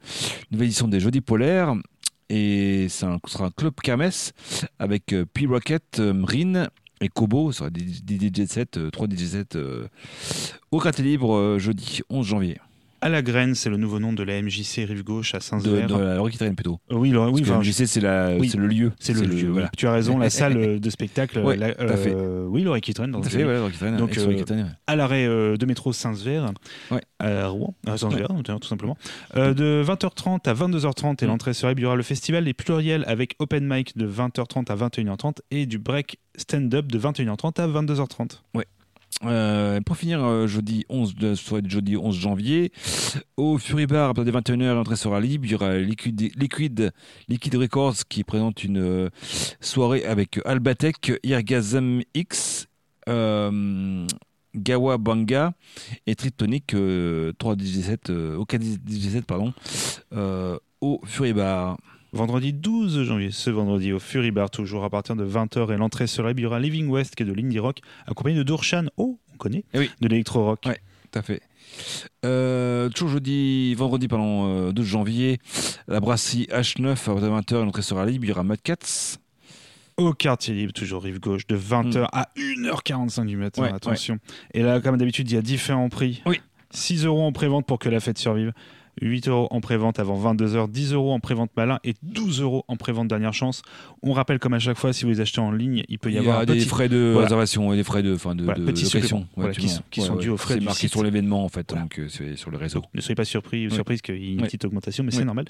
[0.52, 1.74] nouvelle édition des Jeudis Polaires
[2.30, 4.32] et ce sera un club kermesse
[4.78, 7.50] avec euh, P-Rocket, euh, Mrine et Kobo.
[7.50, 9.88] Ce sera des, DJ sets, euh, trois DJ sets euh,
[10.70, 12.58] au Créative Libre jeudi 11 janvier.
[13.02, 15.86] À la graine, c'est le nouveau nom de la MJC Rive Gauche à Saint-Sever.
[15.86, 16.80] de la Roquitaine plutôt.
[16.92, 18.52] Euh, oui, le- oui, enfin, MJC c'est la- oui.
[18.54, 18.92] le lieu.
[19.00, 19.48] c'est le, lieu.
[19.48, 19.70] voilà.
[19.74, 21.38] Tu as raison, la salle euh, de spectacle.
[21.38, 22.12] Ouais, la- tout à fait.
[22.14, 24.64] euh, oui, Laurie Kitren, dans Tout à le fait, voilà, Roquitaine, Donc, ouais.
[24.86, 26.44] à l'arrêt euh, de métro Saint-Sever,
[26.90, 27.00] Ouais.
[27.18, 28.26] à Rouen, à Saint-Sever,
[28.60, 28.98] tout simplement.
[29.36, 31.28] Euh, de 20h30 à 22h30 et Mm.
[31.30, 31.80] l'entrée sera libre.
[31.80, 35.64] Il y aura le festival des pluriels avec open mic de 20h30 à 21h30 et
[35.64, 38.42] du break stand-up de 21h30 à 22h30.
[39.24, 42.72] Euh, pour finir, euh, jeudi 11, de, de jeudi 11 janvier,
[43.36, 45.44] au Fury Bar, à partir de 21h, l'entrée sera libre.
[45.44, 46.92] Il y aura Liquid, Liquid,
[47.28, 49.10] Liquid Records qui présente une euh,
[49.60, 52.66] soirée avec Albatec, Irgasm X,
[53.10, 54.06] euh,
[54.54, 55.52] Gawa Banga
[56.06, 59.52] et Tritonic, 3 DJ7, euh, au 4 DJ7, pardon,
[60.80, 61.76] au Fury Bar.
[62.12, 66.08] Vendredi 12 janvier, ce vendredi au Fury Bar, toujours à partir de 20h et l'entrée
[66.08, 66.40] sera libre.
[66.40, 69.36] Il y aura Living West qui est de l'indie rock, accompagné de Dorshan, oh, on
[69.36, 69.90] connaît, Eh oui.
[70.00, 70.60] de l'électro rock.
[70.66, 70.80] Ouais.
[71.12, 71.40] Tout à fait.
[72.24, 75.38] Euh, toujours jeudi, vendredi, pardon, euh, 12 janvier,
[75.86, 78.24] la brasserie H9 à 20h, l'entrée sera libre.
[78.24, 79.18] Il y aura Mad Cats.
[79.96, 83.62] Au quartier libre, toujours rive gauche, de 20h à 1h45 du matin.
[83.62, 84.18] Ouais, attention.
[84.54, 86.22] Et là, comme d'habitude, il y a différents prix.
[86.26, 86.40] Oui.
[86.72, 88.52] 6 euros en prévente pour que la fête survive.
[89.02, 92.76] 8 euros en prévente avant 22h, 10 euros en prévente malin et 12 euros en
[92.76, 93.62] prévente dernière chance.
[94.02, 96.12] On rappelle comme à chaque fois, si vous les achetez en ligne, il peut y,
[96.12, 97.26] Il y avoir a un des petit, frais de Voilà.
[97.26, 99.00] réservation et des frais de, enfin, de, Voilà, de petit location.
[99.20, 99.26] supplément.
[99.36, 100.90] Voilà, qui sont- qui sont dus aux frais C'est marqué site.
[100.92, 102.82] sur l'événement, en fait, donc euh, c'est sur le réseau.
[102.94, 105.46] Ne soyez pas surpris ou surprise qu'il y ait une petite augmentation, mais c'est normal.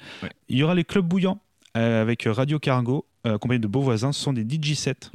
[0.49, 1.39] Il y aura les clubs bouillants
[1.77, 4.11] euh, avec Radio Cargo, euh, accompagné de beaux voisins.
[4.11, 5.11] Ce sont des DJ7.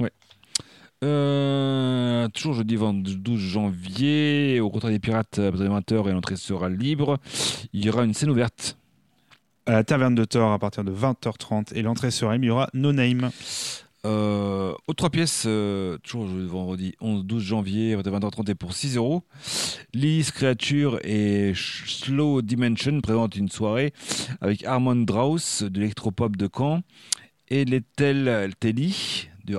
[1.03, 6.35] Euh, toujours jeudi 12 janvier, au contraire des pirates, à partir de 20h et l'entrée
[6.35, 7.19] sera libre.
[7.73, 8.77] Il y aura une scène ouverte.
[9.67, 12.45] À la Taverne de Thor à partir de 20h30 et l'entrée sera libre.
[12.45, 13.29] Il y aura No Name.
[14.05, 18.55] Euh, aux trois pièces, euh, toujours le vendredi 11-12 janvier, à partir de 20h30 et
[18.55, 19.23] pour 6 euros.
[19.93, 23.93] Lys Creature et Slow Dimension présentent une soirée
[24.39, 26.81] avec Armand Draus de l'électropop de Caen
[27.49, 29.55] et Lethel Telly du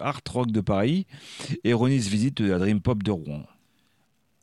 [0.00, 1.06] art rock de Paris
[1.64, 3.44] et Ronis Visite de la Dream Pop de Rouen.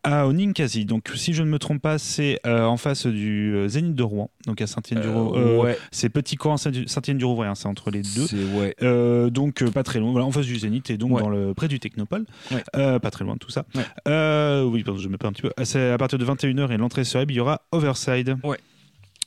[0.04, 0.86] à au Ninkasi.
[0.86, 4.04] Donc, si je ne me trompe pas, c'est euh, en face du euh, Zénith de
[4.04, 5.42] Rouen, donc à Saint-Étienne-du-Rouvray.
[5.44, 8.26] Euh, ouais, C'est Petit Coin, Saint-Étienne-du-Rouvray, hein, c'est entre les deux.
[8.58, 8.74] ouais.
[8.84, 11.22] Euh, donc pas très loin, voilà, en face du Zénith et donc Ouais.
[11.22, 12.26] dans le près du Technopole,
[12.72, 13.66] pas très loin de tout ça.
[13.76, 15.52] Oui, pardon, je me perds un petit peu.
[15.66, 18.38] C'est à partir de 21h et l'entrée sur Web, il y aura Overside.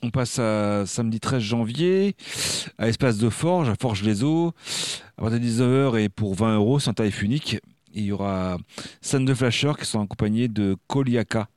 [0.03, 2.15] On passe à samedi 13 janvier
[2.79, 4.51] à Espace de Forge, à Forge-les-Eaux,
[5.17, 7.59] à partir de 19h et pour 20 euros, c'est un tarif unique.
[7.93, 8.57] Il y aura
[9.01, 11.49] Scène de Flasher qui sont accompagnés de Koliaka.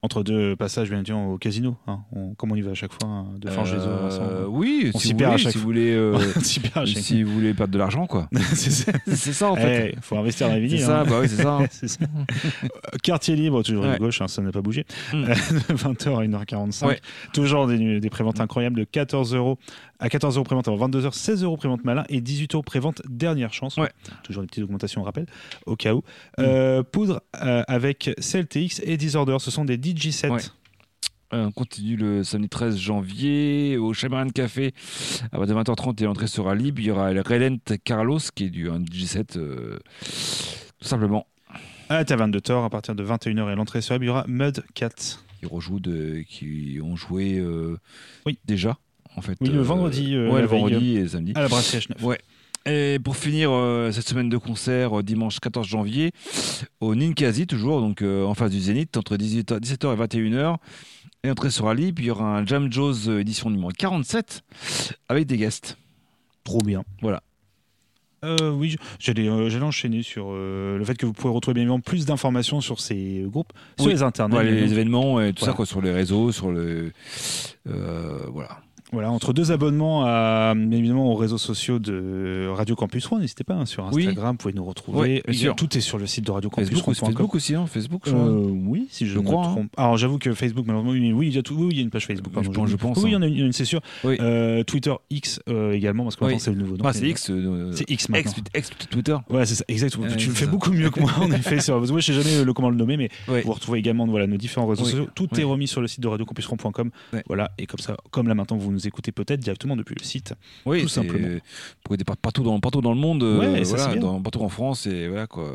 [0.00, 1.76] Entre deux passages, bien sûr, au casino.
[1.88, 2.00] hein.
[2.12, 5.08] On- comme on y va à chaque fois, hein, de Forge Euh, oui, On si
[5.08, 6.18] s'y vous, perd à voulez, chaque si vous voulez, euh,
[6.86, 8.28] si vous voulez perdre de l'argent, quoi.
[8.54, 8.92] c'est ça.
[9.08, 9.94] c'est ça en fait.
[9.96, 10.86] Il faut investir dans les c'est vinyles.
[10.86, 11.04] ça, hein.
[11.04, 11.58] bah oui, c'est ça.
[11.72, 12.04] C'est ça.
[12.04, 12.68] Euh,
[13.02, 13.98] Quartier libre, toujours à Ouais.
[13.98, 14.84] gauche, hein, ça n'a pas bougé.
[15.12, 15.16] Mm.
[15.24, 16.86] Euh, de 20h à 1h45.
[16.86, 17.00] Ouais.
[17.32, 19.58] Toujours des, des préventes incroyables de 14 euros
[20.00, 23.52] à 14 euros prévente avant 22h, 16 euros prévente malin et 18 euros prévente dernière
[23.52, 23.76] chance.
[23.78, 23.90] Ouais.
[24.22, 25.26] Toujours des petites augmentations, on rappelle,
[25.66, 26.02] au cas où.
[26.38, 30.30] Euh, poudre euh, avec CLTX et Disorder, ce sont des DJ sets.
[30.30, 30.40] Ouais.
[31.34, 34.72] Euh, On continue le samedi 13 janvier au Chamberlain Café
[35.30, 36.80] à partir de 20h30 et l'entrée sera libre.
[36.80, 39.78] Il y aura le Relent Carlos qui est du un DJ7 euh,
[40.80, 41.26] tout simplement.
[41.90, 44.24] À la taverne de Thor, à partir de 21h et l'entrée sur il y aura
[44.26, 44.90] Mud Cat.
[45.40, 47.78] Qui rejoue de, qui ont joué euh,
[48.26, 48.38] Oui.
[48.44, 48.76] déjà
[49.16, 49.36] en fait.
[49.40, 51.32] Oui, le euh, vendredi, euh, ouais, le vendredi et samedi.
[51.34, 52.02] À la brasserie H9.
[52.02, 52.18] Ouais.
[52.68, 56.12] Et pour finir euh, cette semaine de concert, euh, dimanche 14 janvier,
[56.80, 60.56] au Ninkasi, toujours, donc euh, en face du Zénith, entre 18h, 17h et 21h.
[61.24, 64.42] Et entrée sera libre, il y aura un Jam Joe's édition numéro 47
[65.08, 65.78] avec des guests.
[66.44, 66.84] Trop bien.
[67.02, 67.22] Voilà.
[68.24, 71.80] Euh, oui, j'allais euh, enchaîner sur euh, le fait que vous pouvez retrouver bien évidemment
[71.80, 73.92] plus d'informations sur ces groupes sur Oui.
[73.92, 74.36] les internets.
[74.36, 75.52] Ouais, les événements et tout Voilà.
[75.52, 76.92] ça, quoi, sur les réseaux, sur le.
[77.68, 78.60] euh, voilà.
[78.90, 83.52] Voilà, entre deux abonnements à, évidemment aux réseaux sociaux de Radio Campus Rouen, n'hésitez pas
[83.54, 84.06] hein, sur Oui.
[84.06, 85.22] Instagram, vous pouvez nous retrouver.
[85.30, 85.54] Sûr.
[85.56, 86.94] Tout est sur le site de Radio Campus Rouen.com.
[87.08, 88.24] Facebook aussi, hein, Facebook, je crois.
[88.24, 89.50] Euh, oui, si je, Je me crois, hein.
[89.52, 89.70] trompe.
[89.76, 91.80] Alors j'avoue que Facebook, malheureusement, oui, oui, il y a tout, oui, oui, il y
[91.80, 92.32] a une page Facebook.
[92.32, 93.18] Je pardon, pense- je pense, Oui, il y hein.
[93.18, 93.80] en a une, une, c'est sûr.
[94.06, 96.76] Euh, Twitter X euh, également, parce que maintenant c'est le nouveau.
[96.78, 96.84] nom.
[96.86, 97.30] Ah, c'est X.
[97.72, 98.32] C'est X maintenant.
[98.54, 99.16] ex Twitter.
[99.28, 100.06] Ouais, c'est ça, exactement.
[100.16, 101.60] Tu le fais beaucoup mieux que moi, en effet.
[101.60, 101.78] Sur...
[101.78, 104.66] Moi, je sais jamais le comment le nommer, mais vous retrouvez également voilà, nos différents
[104.66, 105.08] réseaux sociaux.
[105.14, 106.90] Tout est remis sur le site de radiocampusron.com.
[107.12, 107.22] Ouais.
[107.26, 110.34] Voilà, et comme ça, comme là maintenant vous nous écoutez peut-être directement depuis le site.
[110.66, 111.28] Oui, Tout simplement.
[111.28, 111.40] Vous
[111.84, 114.00] pouvez être partout dans, partout dans le monde, euh, Ouais, ça, voilà, c'est bien.
[114.00, 115.52] dans- partout en France, et voilà quoi.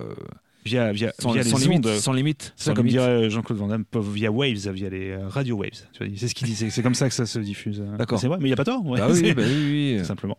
[0.65, 1.95] Via, via, Sans, via sans les limite, ondes.
[1.95, 2.53] sans limite.
[2.55, 5.88] C'est ça, sans comme dirait Jean-Claude Van Damme, via Waves, via les euh, radio Waves.
[6.15, 7.84] C'est ce qu'il dit, c'est comme ça que ça se diffuse.
[7.97, 8.17] D'accord.
[8.19, 8.86] C'est vrai, mais il n'y a pas tort.
[8.86, 8.97] ouais.
[8.99, 9.99] Bah oui, bah oui, oui.
[9.99, 10.38] tout simplement.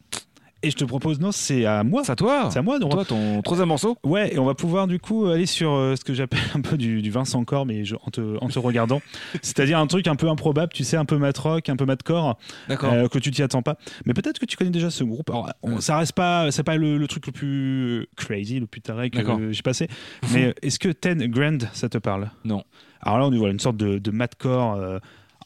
[0.64, 2.02] Et je te propose, non, c'est à moi.
[2.04, 2.48] C'est à toi.
[2.50, 5.26] C'est à moi de Toi, ton troisième morceau Ouais, et on va pouvoir du coup
[5.26, 8.10] aller sur euh, ce que j'appelle un peu du, du Vincent Corps, mais je- en,
[8.10, 9.00] te, en te regardant.
[9.42, 12.38] C'est-à-dire un truc un peu improbable, tu sais, un peu mat rock, un peu mat-core,
[12.68, 12.92] D'accord.
[12.92, 13.76] euh, que tu t'y attends pas.
[14.06, 15.28] Mais peut-être que tu connais déjà ce groupe.
[15.30, 15.80] Alors, on- Ouais.
[15.80, 19.18] ça reste pas, c'est pas le, le truc le plus crazy, le plus taré que
[19.18, 19.88] euh, j'ai passé.
[20.32, 22.30] Mais euh, est-ce que Ten Grand, ça te parle?
[22.44, 22.64] Non.
[23.00, 24.74] Alors là, on dit voilà une sorte de, de mat-core.
[24.76, 24.98] euh,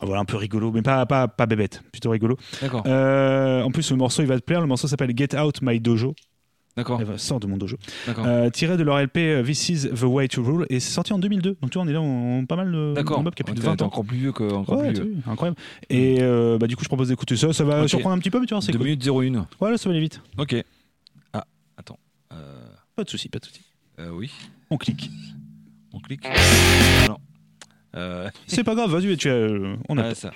[0.07, 2.37] voilà, un peu rigolo, mais pas, pas, pas bébête, plutôt rigolo.
[2.63, 2.83] D'accord.
[2.87, 4.61] Euh, en plus, le morceau, il va te plaire.
[4.61, 6.15] Le morceau s'appelle Get Out My Dojo.
[6.77, 7.01] D'accord.
[7.03, 7.77] Eh ben, sors de mon dojo.
[8.19, 11.13] Euh, tiré de leur LP euh, This Is the Way to Rule et c'est sorti
[11.13, 13.21] en 2002 donc tu vois on est là on, on- pas mal de D'accord.
[13.35, 15.03] qui a plus de T'es- 20 t'es ans encore plus vieux que encore Ouais, plus
[15.03, 15.17] vieux.
[15.27, 15.57] incroyable
[15.91, 18.39] et euh, bah du coup je propose d'écouter ça ça va surprendre un petit peu
[18.39, 19.49] mais tu vois c'est 2 cool minutes 01.
[19.59, 20.55] voilà ça va aller vite Ok.
[21.33, 21.45] Ah,
[21.77, 21.99] attends.
[22.33, 22.37] Euh,
[22.95, 23.63] pas de souci pas de souci
[24.13, 24.31] oui,
[24.71, 25.11] on clique
[25.93, 26.25] on clique.
[27.09, 27.17] Non.
[27.99, 30.31] Euh, c'est pas grave vas-y tu as, euh, on a ah, ça.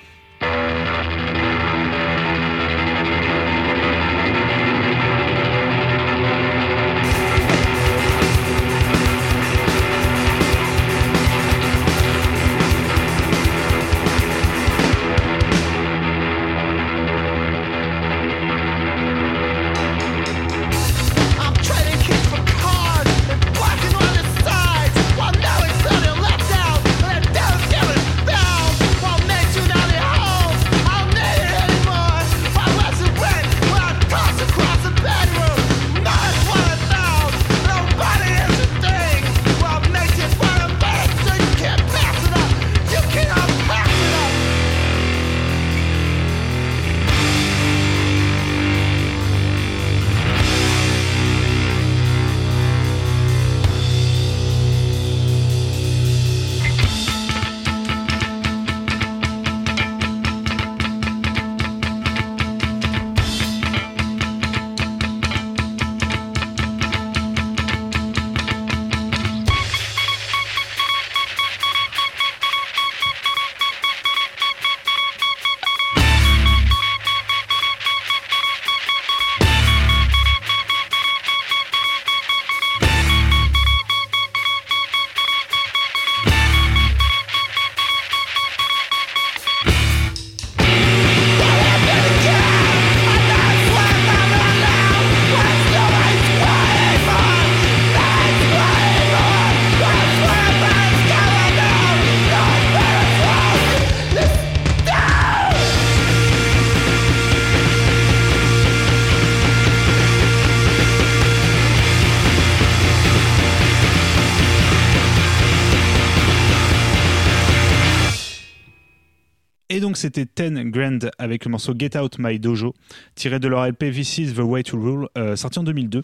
[120.02, 122.74] C'était Ten Grand avec le morceau Get Out My Dojo
[123.14, 126.02] tiré de leur LP This Is the Way to Rule euh, sorti en 2002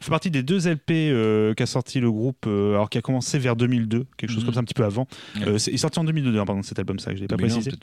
[0.00, 3.38] fait partie des deux LP euh, qu'a sorti le groupe euh, alors qui a commencé
[3.38, 4.44] vers 2002 quelque chose Mhm.
[4.46, 5.56] comme ça un petit peu avant Ouais.
[5.66, 7.76] Il est sorti en 2002 hein, pardon cet album ça je l'ai pas 2001, précisé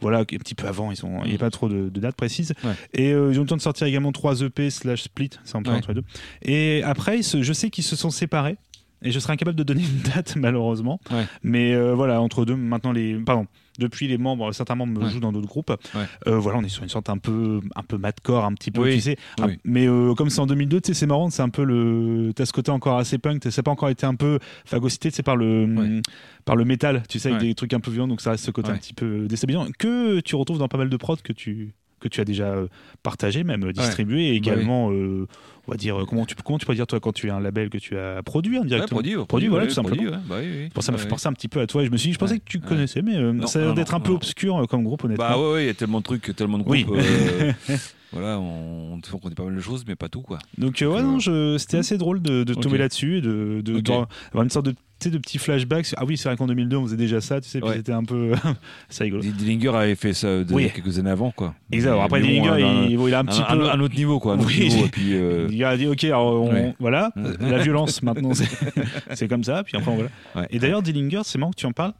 [0.00, 1.38] voilà, un petit peu avant, ils sont, il n'y a Mhm.
[1.38, 2.52] pas trop de, de dates précises.
[2.64, 2.72] Ouais.
[2.94, 5.70] Et ils ont le temps de sortir également trois EP slash split, c'est un peu
[5.70, 5.76] Ouais.
[5.76, 6.04] entre les deux.
[6.42, 8.56] Et après, je sais qu'ils se sont séparés.
[9.02, 11.00] et je serais incapable de donner une date malheureusement.
[11.10, 11.24] Ouais.
[11.42, 13.46] Mais euh, voilà, entre deux, maintenant les, pardon,
[13.80, 15.10] depuis les membres, certains membres Ouais.
[15.10, 15.70] jouent dans d'autres groupes.
[15.94, 16.04] Ouais.
[16.28, 18.82] Euh, voilà, on est sur une sorte un peu, un peu madcore, un petit peu,
[18.82, 19.16] Oui, tu sais.
[19.40, 22.32] Ah, mais euh, comme c'est en 2002, tu sais, c'est marrant, c'est un peu le,
[22.36, 25.16] t'as ce côté encore assez punk, ça n'a pas encore été un peu phagocyté, tu
[25.16, 26.00] sais, par le, Ouais.
[26.44, 28.50] par le métal, tu sais, avec des trucs un peu violents, donc ça reste ce
[28.50, 31.74] côté un petit peu déstabilisant que tu retrouves dans pas mal de prods que tu
[32.00, 32.66] que tu as déjà euh,
[33.02, 34.36] partagé, même euh, distribué, et Bah oui.
[34.38, 35.26] également, euh,
[35.68, 37.68] on va dire, comment tu, comment tu peux dire, toi, quand tu as un label
[37.70, 39.96] que tu as produit hein, Ouais, directement produit, Produit, voilà, ouais, tout simplement.
[39.96, 40.22] produit, ouais.
[40.28, 40.82] Bah oui, oui.
[40.82, 41.10] Ça m'a fait Ouais.
[41.10, 41.82] penser un petit peu à toi.
[41.82, 42.38] et Je me suis dit, je pensais Ouais.
[42.40, 42.64] que tu Ouais.
[42.66, 44.16] connaissais, mais euh, Non, ça a l'air d'être un peu non.
[44.16, 45.28] obscur comme groupe, honnêtement.
[45.28, 46.74] Bah ouais, ouais, il y a tellement de trucs, tellement de groupes.
[46.74, 46.86] Oui.
[46.90, 47.52] euh,
[48.12, 50.38] voilà, on, on connaît pas mal de choses, mais pas tout, quoi.
[50.58, 51.18] Donc, ouais, non,
[51.58, 54.08] c'était assez drôle de, tomber là-dessus et de, de, d'avoir
[54.42, 54.74] une sorte de,
[55.08, 55.94] de petits flashbacks.
[55.96, 57.76] Ah oui, c'est vrai qu'en 2002, on faisait déjà ça, tu sais, puis Ouais.
[57.76, 58.32] c'était un peu.
[58.90, 59.22] c'est rigolo.
[59.22, 60.70] Dillinger avait fait ça de- Oui.
[60.74, 61.54] quelques années avant, quoi.
[61.72, 61.90] Exact.
[61.92, 62.50] Alors, après, bon, Dillinger,
[63.08, 63.64] il, a un petit un, peu.
[63.70, 64.34] un- un autre niveau, quoi.
[64.34, 64.68] Un autre Oui.
[64.68, 66.74] niveau, et puis, euh, Il a dit ok alors on- Ouais.
[66.78, 68.48] voilà la violence maintenant c'est
[69.14, 70.46] c'est comme ça puis après on voilà ouais.
[70.50, 71.92] et d'ailleurs Dillinger c'est marrant que tu en parles.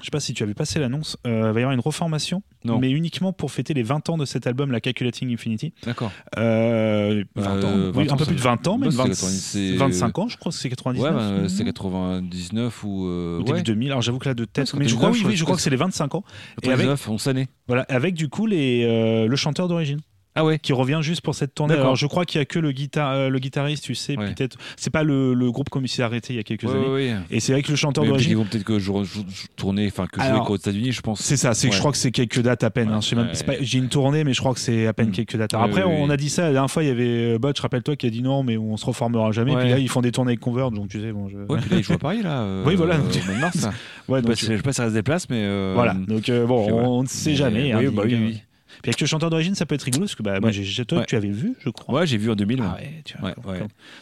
[0.00, 2.42] Je sais pas si tu avais passé l'annonce euh, il va y avoir une reformation
[2.64, 2.78] Non.
[2.78, 6.12] mais uniquement pour fêter les 20 ans de cet album la Calculating Infinity D'accord.
[6.38, 8.90] euh, 20 ans, Euh, oui, 20 un peu ans, plus de 20 ans bah, même
[8.92, 11.64] c'est 20 90, c'est- 25 ans je crois que c'est 99 Ouais, bah, non c'est
[11.64, 13.06] 99 ou.
[13.06, 13.62] euh, Ou début ouais.
[13.62, 15.56] 2000 alors j'avoue que là de tête Ouais, mais je crois, 99, oui, je crois
[15.56, 16.24] que c'est les 25 ans
[16.62, 17.48] et avec, 99, 11 années.
[17.66, 19.98] voilà, avec du coup les, euh, le chanteur d'origine
[20.38, 21.74] Ah ouais qui revient juste pour cette tournée.
[21.74, 24.32] Alors je crois qu'il y a que le, guitar, euh, le guitariste, tu sais, Ouais.
[24.34, 24.56] peut-être.
[24.76, 26.88] C'est pas le, le groupe comme il s'est arrêté il y a quelques Ouais, années.
[26.88, 27.14] ouais.
[27.30, 28.30] Et c'est vrai que le chanteur Mais d'origine.
[28.32, 31.00] Ils vont peut-être que je, je, je tourner, enfin que jouer Alors, qu'aux États-Unis, je
[31.00, 31.20] pense.
[31.20, 32.88] C'est ça, c'est que je crois que c'est quelques dates à peine.
[32.90, 33.00] hein.
[33.14, 35.12] Même- pas- J'ai une tournée, mais je crois que c'est à peine Mm.
[35.12, 35.54] quelques dates.
[35.54, 36.82] Alors après, on a dit ça la dernière fois.
[36.84, 39.54] Il y avait euh, Butch, rappelle-toi, qui a dit non, mais on se reformera jamais.
[39.54, 39.60] Ouais.
[39.62, 41.36] Puis là, ils font des tournées avec Converge, donc tu sais, bon, je...
[41.38, 42.40] Ouais, puis là, ils jouent à Paris, là.
[42.42, 42.98] euh, Oui, voilà.
[43.40, 43.66] Mars.
[44.08, 45.72] Ouais, Je donc, sais pas si- je sais pas si ça reste des places, mais.
[45.74, 45.92] voilà.
[45.94, 47.72] Donc bon, on ne sait Mais- jamais.
[47.72, 48.40] hein, Oui, bah oui, oui.
[48.82, 50.52] Puis avec le chanteur d'origine, ça peut être rigolo parce que bah, moi, Ouais.
[50.52, 51.04] j'ai- j'ai- toi, Ouais.
[51.06, 51.94] tu avais vu, je crois.
[52.00, 52.62] Ouais, j'ai vu en 2000.
[52.62, 53.02] Ah ouais.
[53.04, 53.34] tu vois,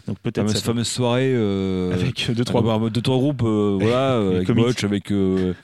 [0.06, 1.32] Donc peut-être fameuse, fameuse soirée.
[1.34, 2.74] euh, avec deux trois.
[2.74, 4.50] avec deux, trois groupes, euh, voilà, euh, avec.
[4.50, 5.54] Butch, avec euh,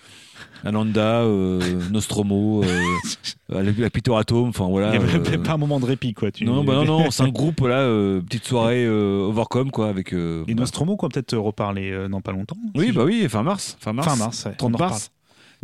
[0.65, 1.61] Ananda, euh,
[1.91, 4.95] Nostromo, euh, la Peter Atom, enfin voilà.
[4.95, 6.31] Il n'y avait euh, pas un moment de répit, quoi.
[6.31, 6.45] Tu...
[6.45, 9.89] Non, non, bah non, non, c'est un groupe, là, euh, petite soirée euh, Overcome, quoi,
[9.89, 10.13] avec.
[10.15, 12.57] euh, Et bah, Nostromo, quoi, peut-être reparler euh, dans pas longtemps.
[12.77, 13.77] oui, si bah oui, fin mars.
[13.81, 14.07] Fin mars.
[14.09, 14.55] Fin mars, ouais.
[14.57, 14.91] 30 On en reparle.
[14.93, 15.11] mars.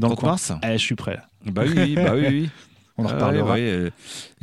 [0.01, 0.29] Dans le 30 coin.
[0.31, 0.53] mars.
[0.65, 1.19] Eh, je suis prêt.
[1.47, 2.49] Bah oui, oui, bah oui, oui.
[2.99, 3.53] On en reparlera.
[3.55, 3.93] ouais, ouais,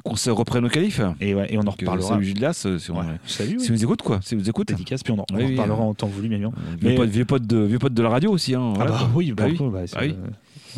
[0.03, 1.01] Qu'on se reprenne au calife.
[1.20, 2.08] Et, ouais, et on en reparlera.
[2.10, 2.95] Salut Gildas, euh, si on.
[3.26, 3.60] Salut.
[3.60, 4.20] si vous écoute, quoi.
[4.24, 4.68] Si vous écoute.
[4.70, 6.51] Dédicace, puis on en, on Oui, en reparlera en temps voulu, bien
[6.82, 8.56] Mais- pote, vieux, pote de, vieux pote de la radio aussi.
[8.56, 9.70] Hein, Ah voilà, bah oui, bah, Bah oui.
[9.72, 10.16] bah, Bah oui.
[10.18, 10.28] euh,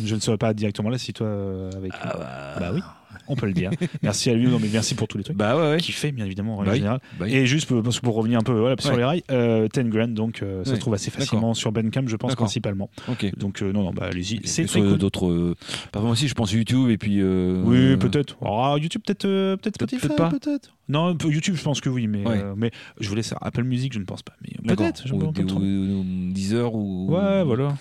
[0.04, 1.92] je ne serais pas directement là si toi euh, avec.
[2.02, 2.80] Ah bah, Bah oui,
[3.28, 3.70] on peut le dire.
[4.02, 5.36] merci à lui, non mais merci pour tous les trucs.
[5.36, 5.76] Bah ouais, ouais.
[5.78, 6.78] Qui fait bien évidemment en Bah oui.
[6.78, 7.00] général.
[7.18, 7.34] Bah oui.
[7.34, 9.84] Et juste pour, parce que pour revenir un peu voilà, sur les rails, euh, 10
[9.84, 12.90] grand donc euh, ça se trouve assez facilement sur Bandcamp, je pense principalement.
[13.36, 14.98] Donc euh, non non bah allez-y, c'est très cool.
[14.98, 15.26] d'autres.
[15.28, 15.54] euh,
[15.92, 17.20] Par exemple aussi, je pense YouTube et puis.
[17.20, 18.36] euh, Oui, peut-être.
[18.44, 20.30] Ah, YouTube, peut-être, euh, peut-être Peut-être Spotify, pas.
[20.30, 20.74] peut-être.
[20.88, 22.38] Non, YouTube, je pense que oui, mais, Ouais.
[22.42, 23.36] euh, mais je voulais ça.
[23.42, 24.32] Apple Music, je ne pense pas.
[24.42, 25.04] Mais euh, peut-être.
[25.12, 27.14] Ou, ou- ou Deezer ou.
[27.14, 27.74] Ouais, voilà.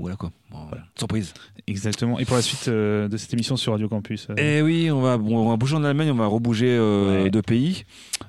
[0.00, 0.30] Voilà quoi.
[0.50, 0.58] Bon,
[0.98, 1.34] Surprise.
[1.66, 2.18] Exactement.
[2.18, 4.26] Et pour la suite euh, de cette émission sur Radio Campus.
[4.30, 7.30] euh, Eh oui, on va, on va bouger en Allemagne, on va rebouger euh, Ouais.
[7.30, 7.84] de pays.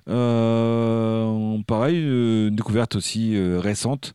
[0.09, 4.14] Euh, pareil, euh, une découverte aussi euh, récente,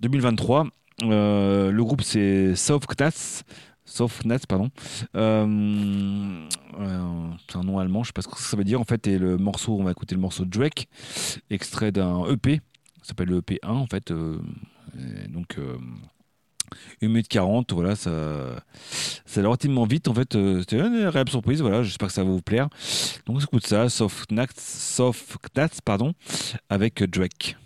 [0.00, 0.66] 2023.
[1.02, 3.42] Euh, le groupe c'est Sofknatz.
[3.84, 4.70] Sofknatz, pardon.
[5.14, 6.46] Euh,
[6.80, 9.06] euh, c'est un nom allemand, je sais pas ce que ça veut dire en fait.
[9.06, 10.88] Et le morceau, on va écouter le morceau Drake,
[11.50, 12.60] extrait d'un EP.
[13.02, 14.10] Ça s'appelle le EP1 en fait.
[14.10, 14.38] euh,
[15.24, 15.56] et donc.
[17.02, 18.10] Euh, 1 minute 40, voilà, ça,
[19.24, 20.34] ça allait relativement vite en fait.
[20.34, 21.82] euh, C'était une agréable surprise, voilà.
[21.82, 22.68] J'espère que ça va vous plaire.
[23.26, 26.12] Donc ça, Soft Knats, Soft Knats, pardon,
[26.68, 27.56] avec Drake.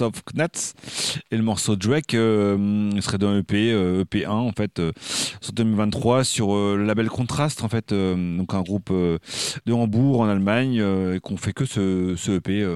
[0.00, 0.72] Soft Knats.
[1.30, 4.92] Et le morceau Drake euh, serait d'un EP, euh, EP1 en fait, euh,
[5.42, 10.20] sur 2023 sur euh, le label Contrast en fait, euh, donc un groupe de Hambourg
[10.20, 10.76] en Allemagne
[11.14, 12.66] et qu'on fait que ce, ce EP.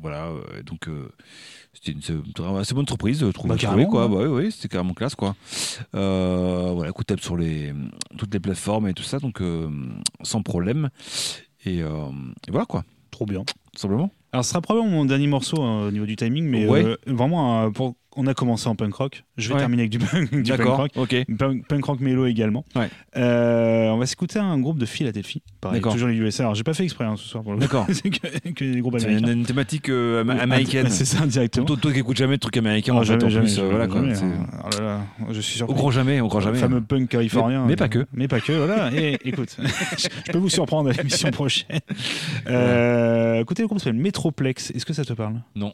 [0.00, 0.30] voilà,
[0.64, 0.88] donc
[1.72, 3.50] c'était une, assez bonne surprise, je trouve.
[3.50, 4.06] Bah, carrément, quoi.
[4.06, 4.16] ouais.
[4.26, 5.34] Bah, oui, oui, c'était carrément classe quoi.
[5.96, 7.72] Euh, voilà, écoutable sur les
[8.16, 9.68] toutes les plateformes et tout ça, donc euh,
[10.22, 10.90] sans problème.
[11.64, 12.10] Et, euh,
[12.46, 13.42] et voilà quoi, Trop bien.
[13.44, 14.10] tout simplement.
[14.32, 16.84] Alors, ce sera probablement mon dernier morceau hein, au niveau du timing, mais Ouais.
[16.84, 17.94] euh, vraiment, euh, pour...
[18.16, 19.24] on a commencé en punk rock.
[19.36, 19.60] Je vais Ouais.
[19.60, 20.90] terminer avec du punk, du punk rock.
[20.96, 21.16] ok.
[21.38, 22.64] Punk, punk rock mélo également.
[22.74, 22.88] Ouais.
[23.16, 25.42] Euh, on va s'écouter un groupe de Philadelphie.
[25.60, 26.42] Pareil, toujours les USA.
[26.44, 27.58] Alors, j'ai pas fait exprès hein, ce soir pour le.
[27.60, 27.86] D'accord.
[27.92, 29.26] C'est que, que des groupes américains.
[29.32, 30.86] une, une thématique euh, américaine.
[30.90, 31.66] C'est ça, directement.
[31.66, 33.52] Toi, toi qui écoutes jamais de trucs américains, Ah, en fait, jamais, en jamais, plus,
[33.58, 34.00] euh, jamais, voilà quoi.
[34.00, 34.46] hein.
[34.64, 35.00] Oh là là,
[35.32, 35.74] je suis Au surpris.
[35.76, 36.54] grand jamais, au grand jamais.
[36.56, 37.62] Le fameux punk californien.
[37.62, 38.06] Mais- mais pas que.
[38.12, 38.90] Mais pas que, voilà.
[38.94, 39.56] Et écoute,
[39.98, 41.78] je peux vous surprendre à l'émission prochaine.
[42.48, 44.70] Euh, écoutez, le groupe s'appelle Metroplex.
[44.72, 45.40] Est-ce que ça te parle?
[45.54, 45.72] Non.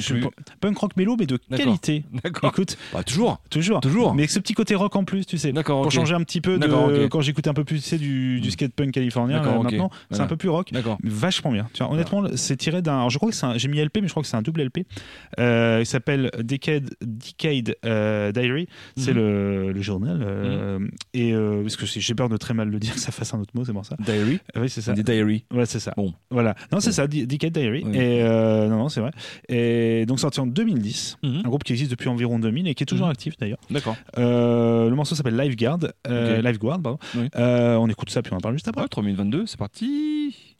[0.00, 0.28] Suis plus.
[0.60, 2.04] Punk rock mélo, mais de qualité.
[2.24, 2.50] D'accord.
[2.50, 3.40] Écoute, Bah, toujours.
[3.50, 3.80] toujours.
[3.80, 4.14] Toujours.
[4.14, 5.52] Mais avec ce petit côté rock en plus, tu sais.
[5.52, 7.06] D'accord, Pour changer un petit peu de.
[7.08, 8.50] Quand j'écoute un peu plus tu sais, du, du Mm.
[8.50, 9.64] skate punk californien, là, ok.
[9.64, 10.72] maintenant, c'est un peu plus rock.
[10.72, 10.98] D'accord.
[11.02, 11.68] Vachement bien.
[11.72, 13.08] Tu vois, honnêtement, c'est tiré d'un.
[13.08, 13.58] Je crois que c'est un.
[13.58, 14.86] J'ai mis LP, mais je crois que c'est un double LP.
[15.38, 18.68] Euh, il s'appelle Decade, Decade euh, Diary.
[18.96, 19.16] C'est Mhm.
[19.18, 20.20] le, le journal.
[20.22, 20.78] euh,
[21.12, 23.40] Et euh, parce que j'ai peur de très mal le dire, que ça fasse un
[23.40, 23.96] autre mot, c'est pour ça.
[23.98, 24.38] Diary.
[24.54, 24.92] Ah oui, c'est ça.
[24.92, 25.44] Des diary.
[25.52, 25.92] Ouais, c'est ça.
[25.96, 26.14] Bon.
[26.30, 26.54] Voilà.
[26.72, 26.94] Non, c'est Bon.
[26.96, 27.84] ça, Decade Diary.
[27.92, 29.10] Et euh, non, non, c'est vrai.
[29.48, 29.73] Et
[30.06, 31.18] donc sorti en 2010.
[31.22, 31.42] Mhm.
[31.44, 33.12] Un groupe qui existe depuis environ 2000 et qui est toujours Mhm.
[33.12, 33.58] actif d'ailleurs.
[33.70, 33.96] D'accord.
[34.18, 35.78] Euh, le morceau s'appelle Lifeguard.
[36.06, 36.40] Euh.
[36.42, 36.98] Lifeguard, pardon.
[37.16, 37.28] Oui.
[37.36, 38.82] Euh, on écoute ça puis on en parle juste après.
[38.82, 40.56] Ouais, 3022, c'est parti.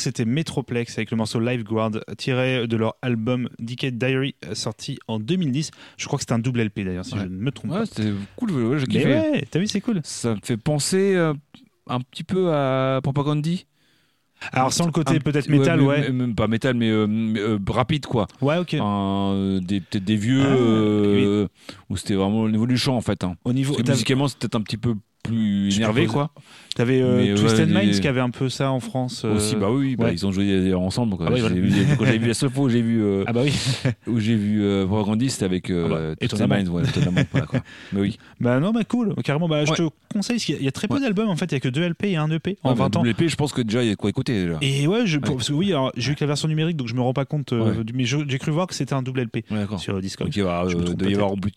[0.00, 4.98] Donc c'était Metroplex avec le morceau Lifeguard tiré de leur album Decade Diary euh, sorti
[5.08, 5.70] en 2010.
[5.98, 7.20] Je crois que c'était un double LP d'ailleurs si Ouais.
[7.20, 7.86] je ne me trompe Ouais, pas.
[7.86, 9.04] c'était cool, ouais, j'ai kiffé.
[9.06, 10.00] ouais, t'as vu c'est cool.
[10.04, 11.34] Ça me fait penser euh,
[11.86, 13.66] un petit peu à Propagandhi.
[14.52, 16.10] Alors sans le côté peut-être métal, ouais.
[16.10, 18.26] Même pas métal, mais euh, euh, rapide, quoi.
[18.40, 18.72] Ouais, ok.
[18.72, 21.46] Euh, Peut-être des vieux, Ah, euh,
[21.90, 23.22] où c'était vraiment au niveau du chant, en fait.
[23.22, 23.36] hein.
[23.44, 26.30] Au niveau, musicalement, c'était peut-être un petit peu plus énervé, quoi.
[26.74, 29.22] T'avais euh, Mais, Twisted ouais, Minds les- qui avait un peu ça en France.
[29.24, 30.14] euh, Aussi, bah oui, bah, ouais.
[30.14, 31.16] ils ont joué ensemble.
[31.16, 31.26] Quoi.
[31.28, 31.54] Ah oui, J'ai voilà.
[31.56, 33.52] vu- quand j'ai vu la seule fois où j'ai vu, euh, Ah bah oui.
[34.06, 36.48] où j'ai vu euh, Propagandhi, c'était avec euh, Ah bah, Twisted.
[36.48, 37.60] Minds, ouais, étonnamment, voilà, quoi.
[37.92, 38.18] Mais oui.
[38.40, 39.14] Bah non, bah cool.
[39.24, 39.76] Carrément, bah je Ouais.
[39.76, 40.36] te conseille.
[40.36, 41.00] parce qu'il y a- Il y a très peu Ouais.
[41.00, 41.46] d'albums en fait.
[41.46, 43.02] Il y a que deux LP et un EP en Ah, 20 bah, ans.
[43.04, 44.44] WP, je pense que déjà, il y a de quoi écouter.
[44.44, 44.58] Déjà.
[44.60, 45.36] Et ouais, je, pour- Ouais.
[45.36, 47.24] parce que oui, alors, j'ai vu que la version numérique, donc je me rends pas
[47.24, 47.52] compte.
[47.52, 47.84] euh, Ouais.
[47.94, 50.28] mais j'ai cru voir que c'était un double LP Ouais, sur Discord.
[50.28, 51.50] Donc il va euh, y avoir plus,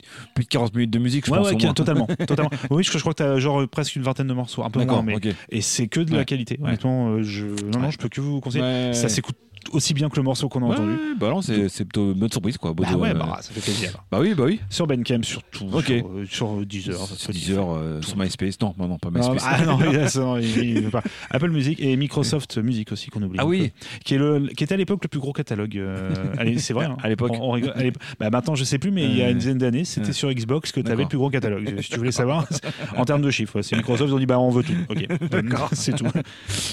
[0.44, 1.52] de 40 minutes de musique, je ouais, pense.
[1.52, 2.50] ouais, totalement, totalement.
[2.70, 5.03] Oui, je, crois que t'as genre euh, presque une vingtaine de morceaux, un peu moins,
[5.04, 5.16] mais
[5.50, 6.58] et c'est que de la qualité.
[6.62, 8.94] Honnêtement, euh, je non non, je peux que vous conseiller.
[8.94, 9.38] Ça s'écoute
[9.74, 10.98] aussi bien que le morceau qu'on a Ouais, entendu.
[11.20, 12.74] bah non, c'est plutôt une bonne surprise, quoi.
[12.74, 13.92] Bah ouais, euh, bah ça fait plaisir.
[14.12, 14.60] bah oui, bah oui.
[14.70, 15.86] Sur Bandcamp surtout, Ok.
[15.86, 18.60] sur, euh, sur euh, Deezer, Sur fait 10 heures euh, sur MySpace.
[18.62, 19.44] Non, non, non, pas MySpace.
[19.46, 19.78] ah non,
[20.16, 21.04] non, il- il veut pas.
[21.32, 23.38] Apple Music et Microsoft Music aussi qu'on oublie.
[23.42, 23.70] Ah oui.
[23.70, 23.88] peu.
[24.06, 25.78] qui est le qui était à l'époque le plus gros catalogue.
[25.78, 26.86] euh, allez, c'est vrai.
[26.86, 26.98] hein.
[27.04, 27.32] À l'époque.
[27.34, 27.74] On- on rigole.
[27.76, 28.02] À l'époque.
[28.20, 30.72] Bah, maintenant je sais plus, mais il y a une dizaine d'années, c'était sur Xbox
[30.72, 31.04] que tu avais D'accord.
[31.06, 31.82] le plus gros catalogue.
[31.82, 32.46] si tu voulais savoir,
[32.98, 34.74] en termes de chiffres, c'est Microsoft ils ont dit bah on veut tout.
[34.90, 35.06] Ok,
[35.74, 36.06] c'est tout.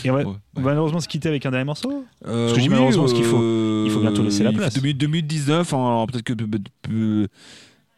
[0.04, 0.22] Et on va,
[0.58, 2.04] malheureusement se quitter avec un dernier morceau?
[2.24, 2.60] Parce que
[2.90, 4.74] malheureusement, parce qu'il faut- euh, il faut bientôt laisser la place.
[4.74, 6.46] fait 2000 2019, hein, alors peut-être que peut-
[6.82, 7.28] peut-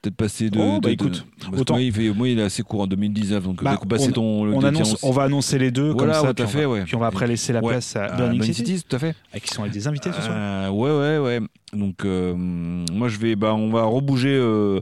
[0.01, 0.59] peut-être passer de.
[0.59, 2.87] Oh, bah, de- écoute, de- autant- moi, il fait, moi, il est assez court en
[2.89, 4.45] 2019, donc Bah, que passer on- ton.
[4.45, 6.35] le On annonce, on va annoncer les deux Voilà, comme ça.
[6.35, 6.83] puis, à on fait, va, ouais.
[6.85, 7.69] puis on va après laisser la Ouais.
[7.75, 9.15] place à Ah, Burning Burning City, City, tout à fait.
[9.35, 10.35] et qui sont avec des invités ce soir.
[10.37, 11.47] Euh, ouais, ouais, ouais.
[11.73, 14.81] Donc, euh, moi, je vais, bah, on va rebouger euh,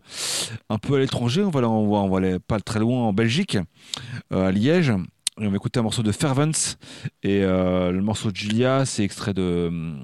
[0.70, 1.42] un peu à l'étranger.
[1.42, 3.58] On va, aller- on va, on va aller pas très loin en Belgique,
[4.32, 4.92] euh, à Liège.
[5.42, 6.76] On va écouter un morceau de Fervence.
[7.22, 9.96] Et euh, le morceau de Julia, c'est extrait d'un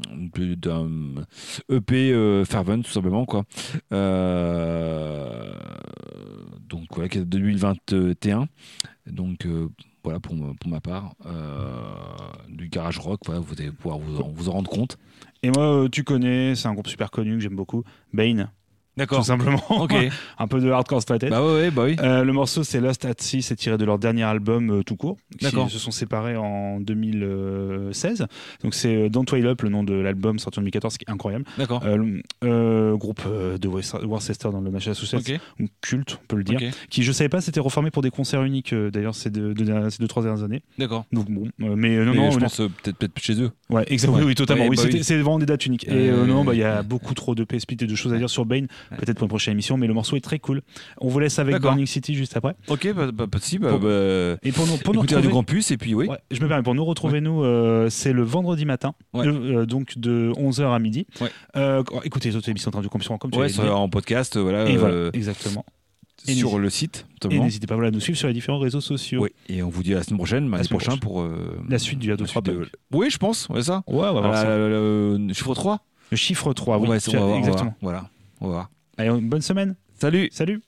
[1.70, 3.44] EP euh, Fervent, tout simplement, quoi.
[3.92, 5.52] Euh,
[6.66, 8.48] donc, voilà, qui est de 2021.
[9.08, 9.68] Donc, euh,
[10.02, 11.14] voilà pour, pour ma part.
[12.48, 14.96] Du garage rock, voilà, vous allez pouvoir vous en, vous en rendre compte.
[15.42, 17.84] Et moi, tu connais, c'est un groupe super connu que j'aime beaucoup,
[18.14, 18.50] Bane,
[19.04, 19.62] tout simplement.
[19.68, 19.94] Ok.
[20.38, 21.30] un peu de hardcore straight edge.
[21.30, 21.96] bah ouais, bah oui.
[22.00, 24.96] Euh, le morceau c'est Lost at Sea, c'est tiré de leur dernier album euh, tout
[24.96, 25.18] court.
[25.42, 25.70] D'accord.
[25.70, 28.26] se sont séparés en 2016.
[28.62, 31.10] Donc c'est euh, Don't Wail Up, le nom de l'album sorti en 2014, qui est
[31.10, 31.44] incroyable.
[31.58, 31.82] D'accord.
[31.84, 35.38] Euh, groupe de Worcester dans le Massachusetts, Ok.
[35.60, 36.58] donc culte, on peut le dire.
[36.62, 36.70] Ok.
[36.88, 39.98] Qui je savais pas, c'était reformé pour des concerts uniques d'ailleurs ces deux, deux, ces
[39.98, 40.62] deux trois dernières années.
[40.78, 41.04] D'accord.
[41.12, 43.50] Donc bon, mais non Mais non, je pense peut-être peut-être chez eux.
[43.68, 44.18] Ouais, exactement.
[44.18, 44.26] Ouais.
[44.26, 44.64] Oui, totalement.
[44.64, 45.04] Ouais, oui, bah oui.
[45.04, 45.86] c'est vraiment des dates uniques.
[45.88, 48.30] Et non, bah, il y a beaucoup trop de split et de choses à dire
[48.30, 48.68] sur Bane.
[48.90, 50.62] Peut-être pour une prochaine émission, mais le morceau est très cool.
[51.00, 51.56] On vous laisse avec.
[51.60, 52.54] Burning City juste après.
[52.68, 53.88] Ok, bah, bah, pas de souci, bah, Pour- bah,
[54.42, 56.06] Et pour nous, pour nous retrouver, Campus et puis oui.
[56.06, 59.98] Ouais, je me permets, pour nous retrouver, nous, euh, c'est le vendredi matin, euh, donc
[59.98, 61.06] de 11h à midi.
[61.56, 64.76] Euh, écoutez les autres émissions de Radio Campus, comme tu sur- en podcast, voilà, Et
[64.76, 65.64] euh, voilà, exactement.
[66.28, 67.06] Et sur le site.
[67.30, 69.22] Et n'hésitez pas voilà, à nous suivre sur les différents réseaux sociaux.
[69.22, 71.98] Oui, et on vous dit à la semaine prochaine, mardi prochain pour euh, La suite
[72.00, 73.82] du la A2 suite 3 de- Oui, je pense, ouais, ça.
[73.86, 74.56] Ouais, on va voir ça.
[74.56, 76.88] le, chiffre 3 Le chiffre 3, oui.
[76.88, 77.54] Ouais, c'est- tu as- on va voir, on va voir.
[77.62, 77.74] exactement.
[77.82, 78.10] Voilà,
[78.40, 78.70] on va voir.
[78.98, 79.76] Allez, bonne semaine.
[79.94, 80.62] Salut Salut.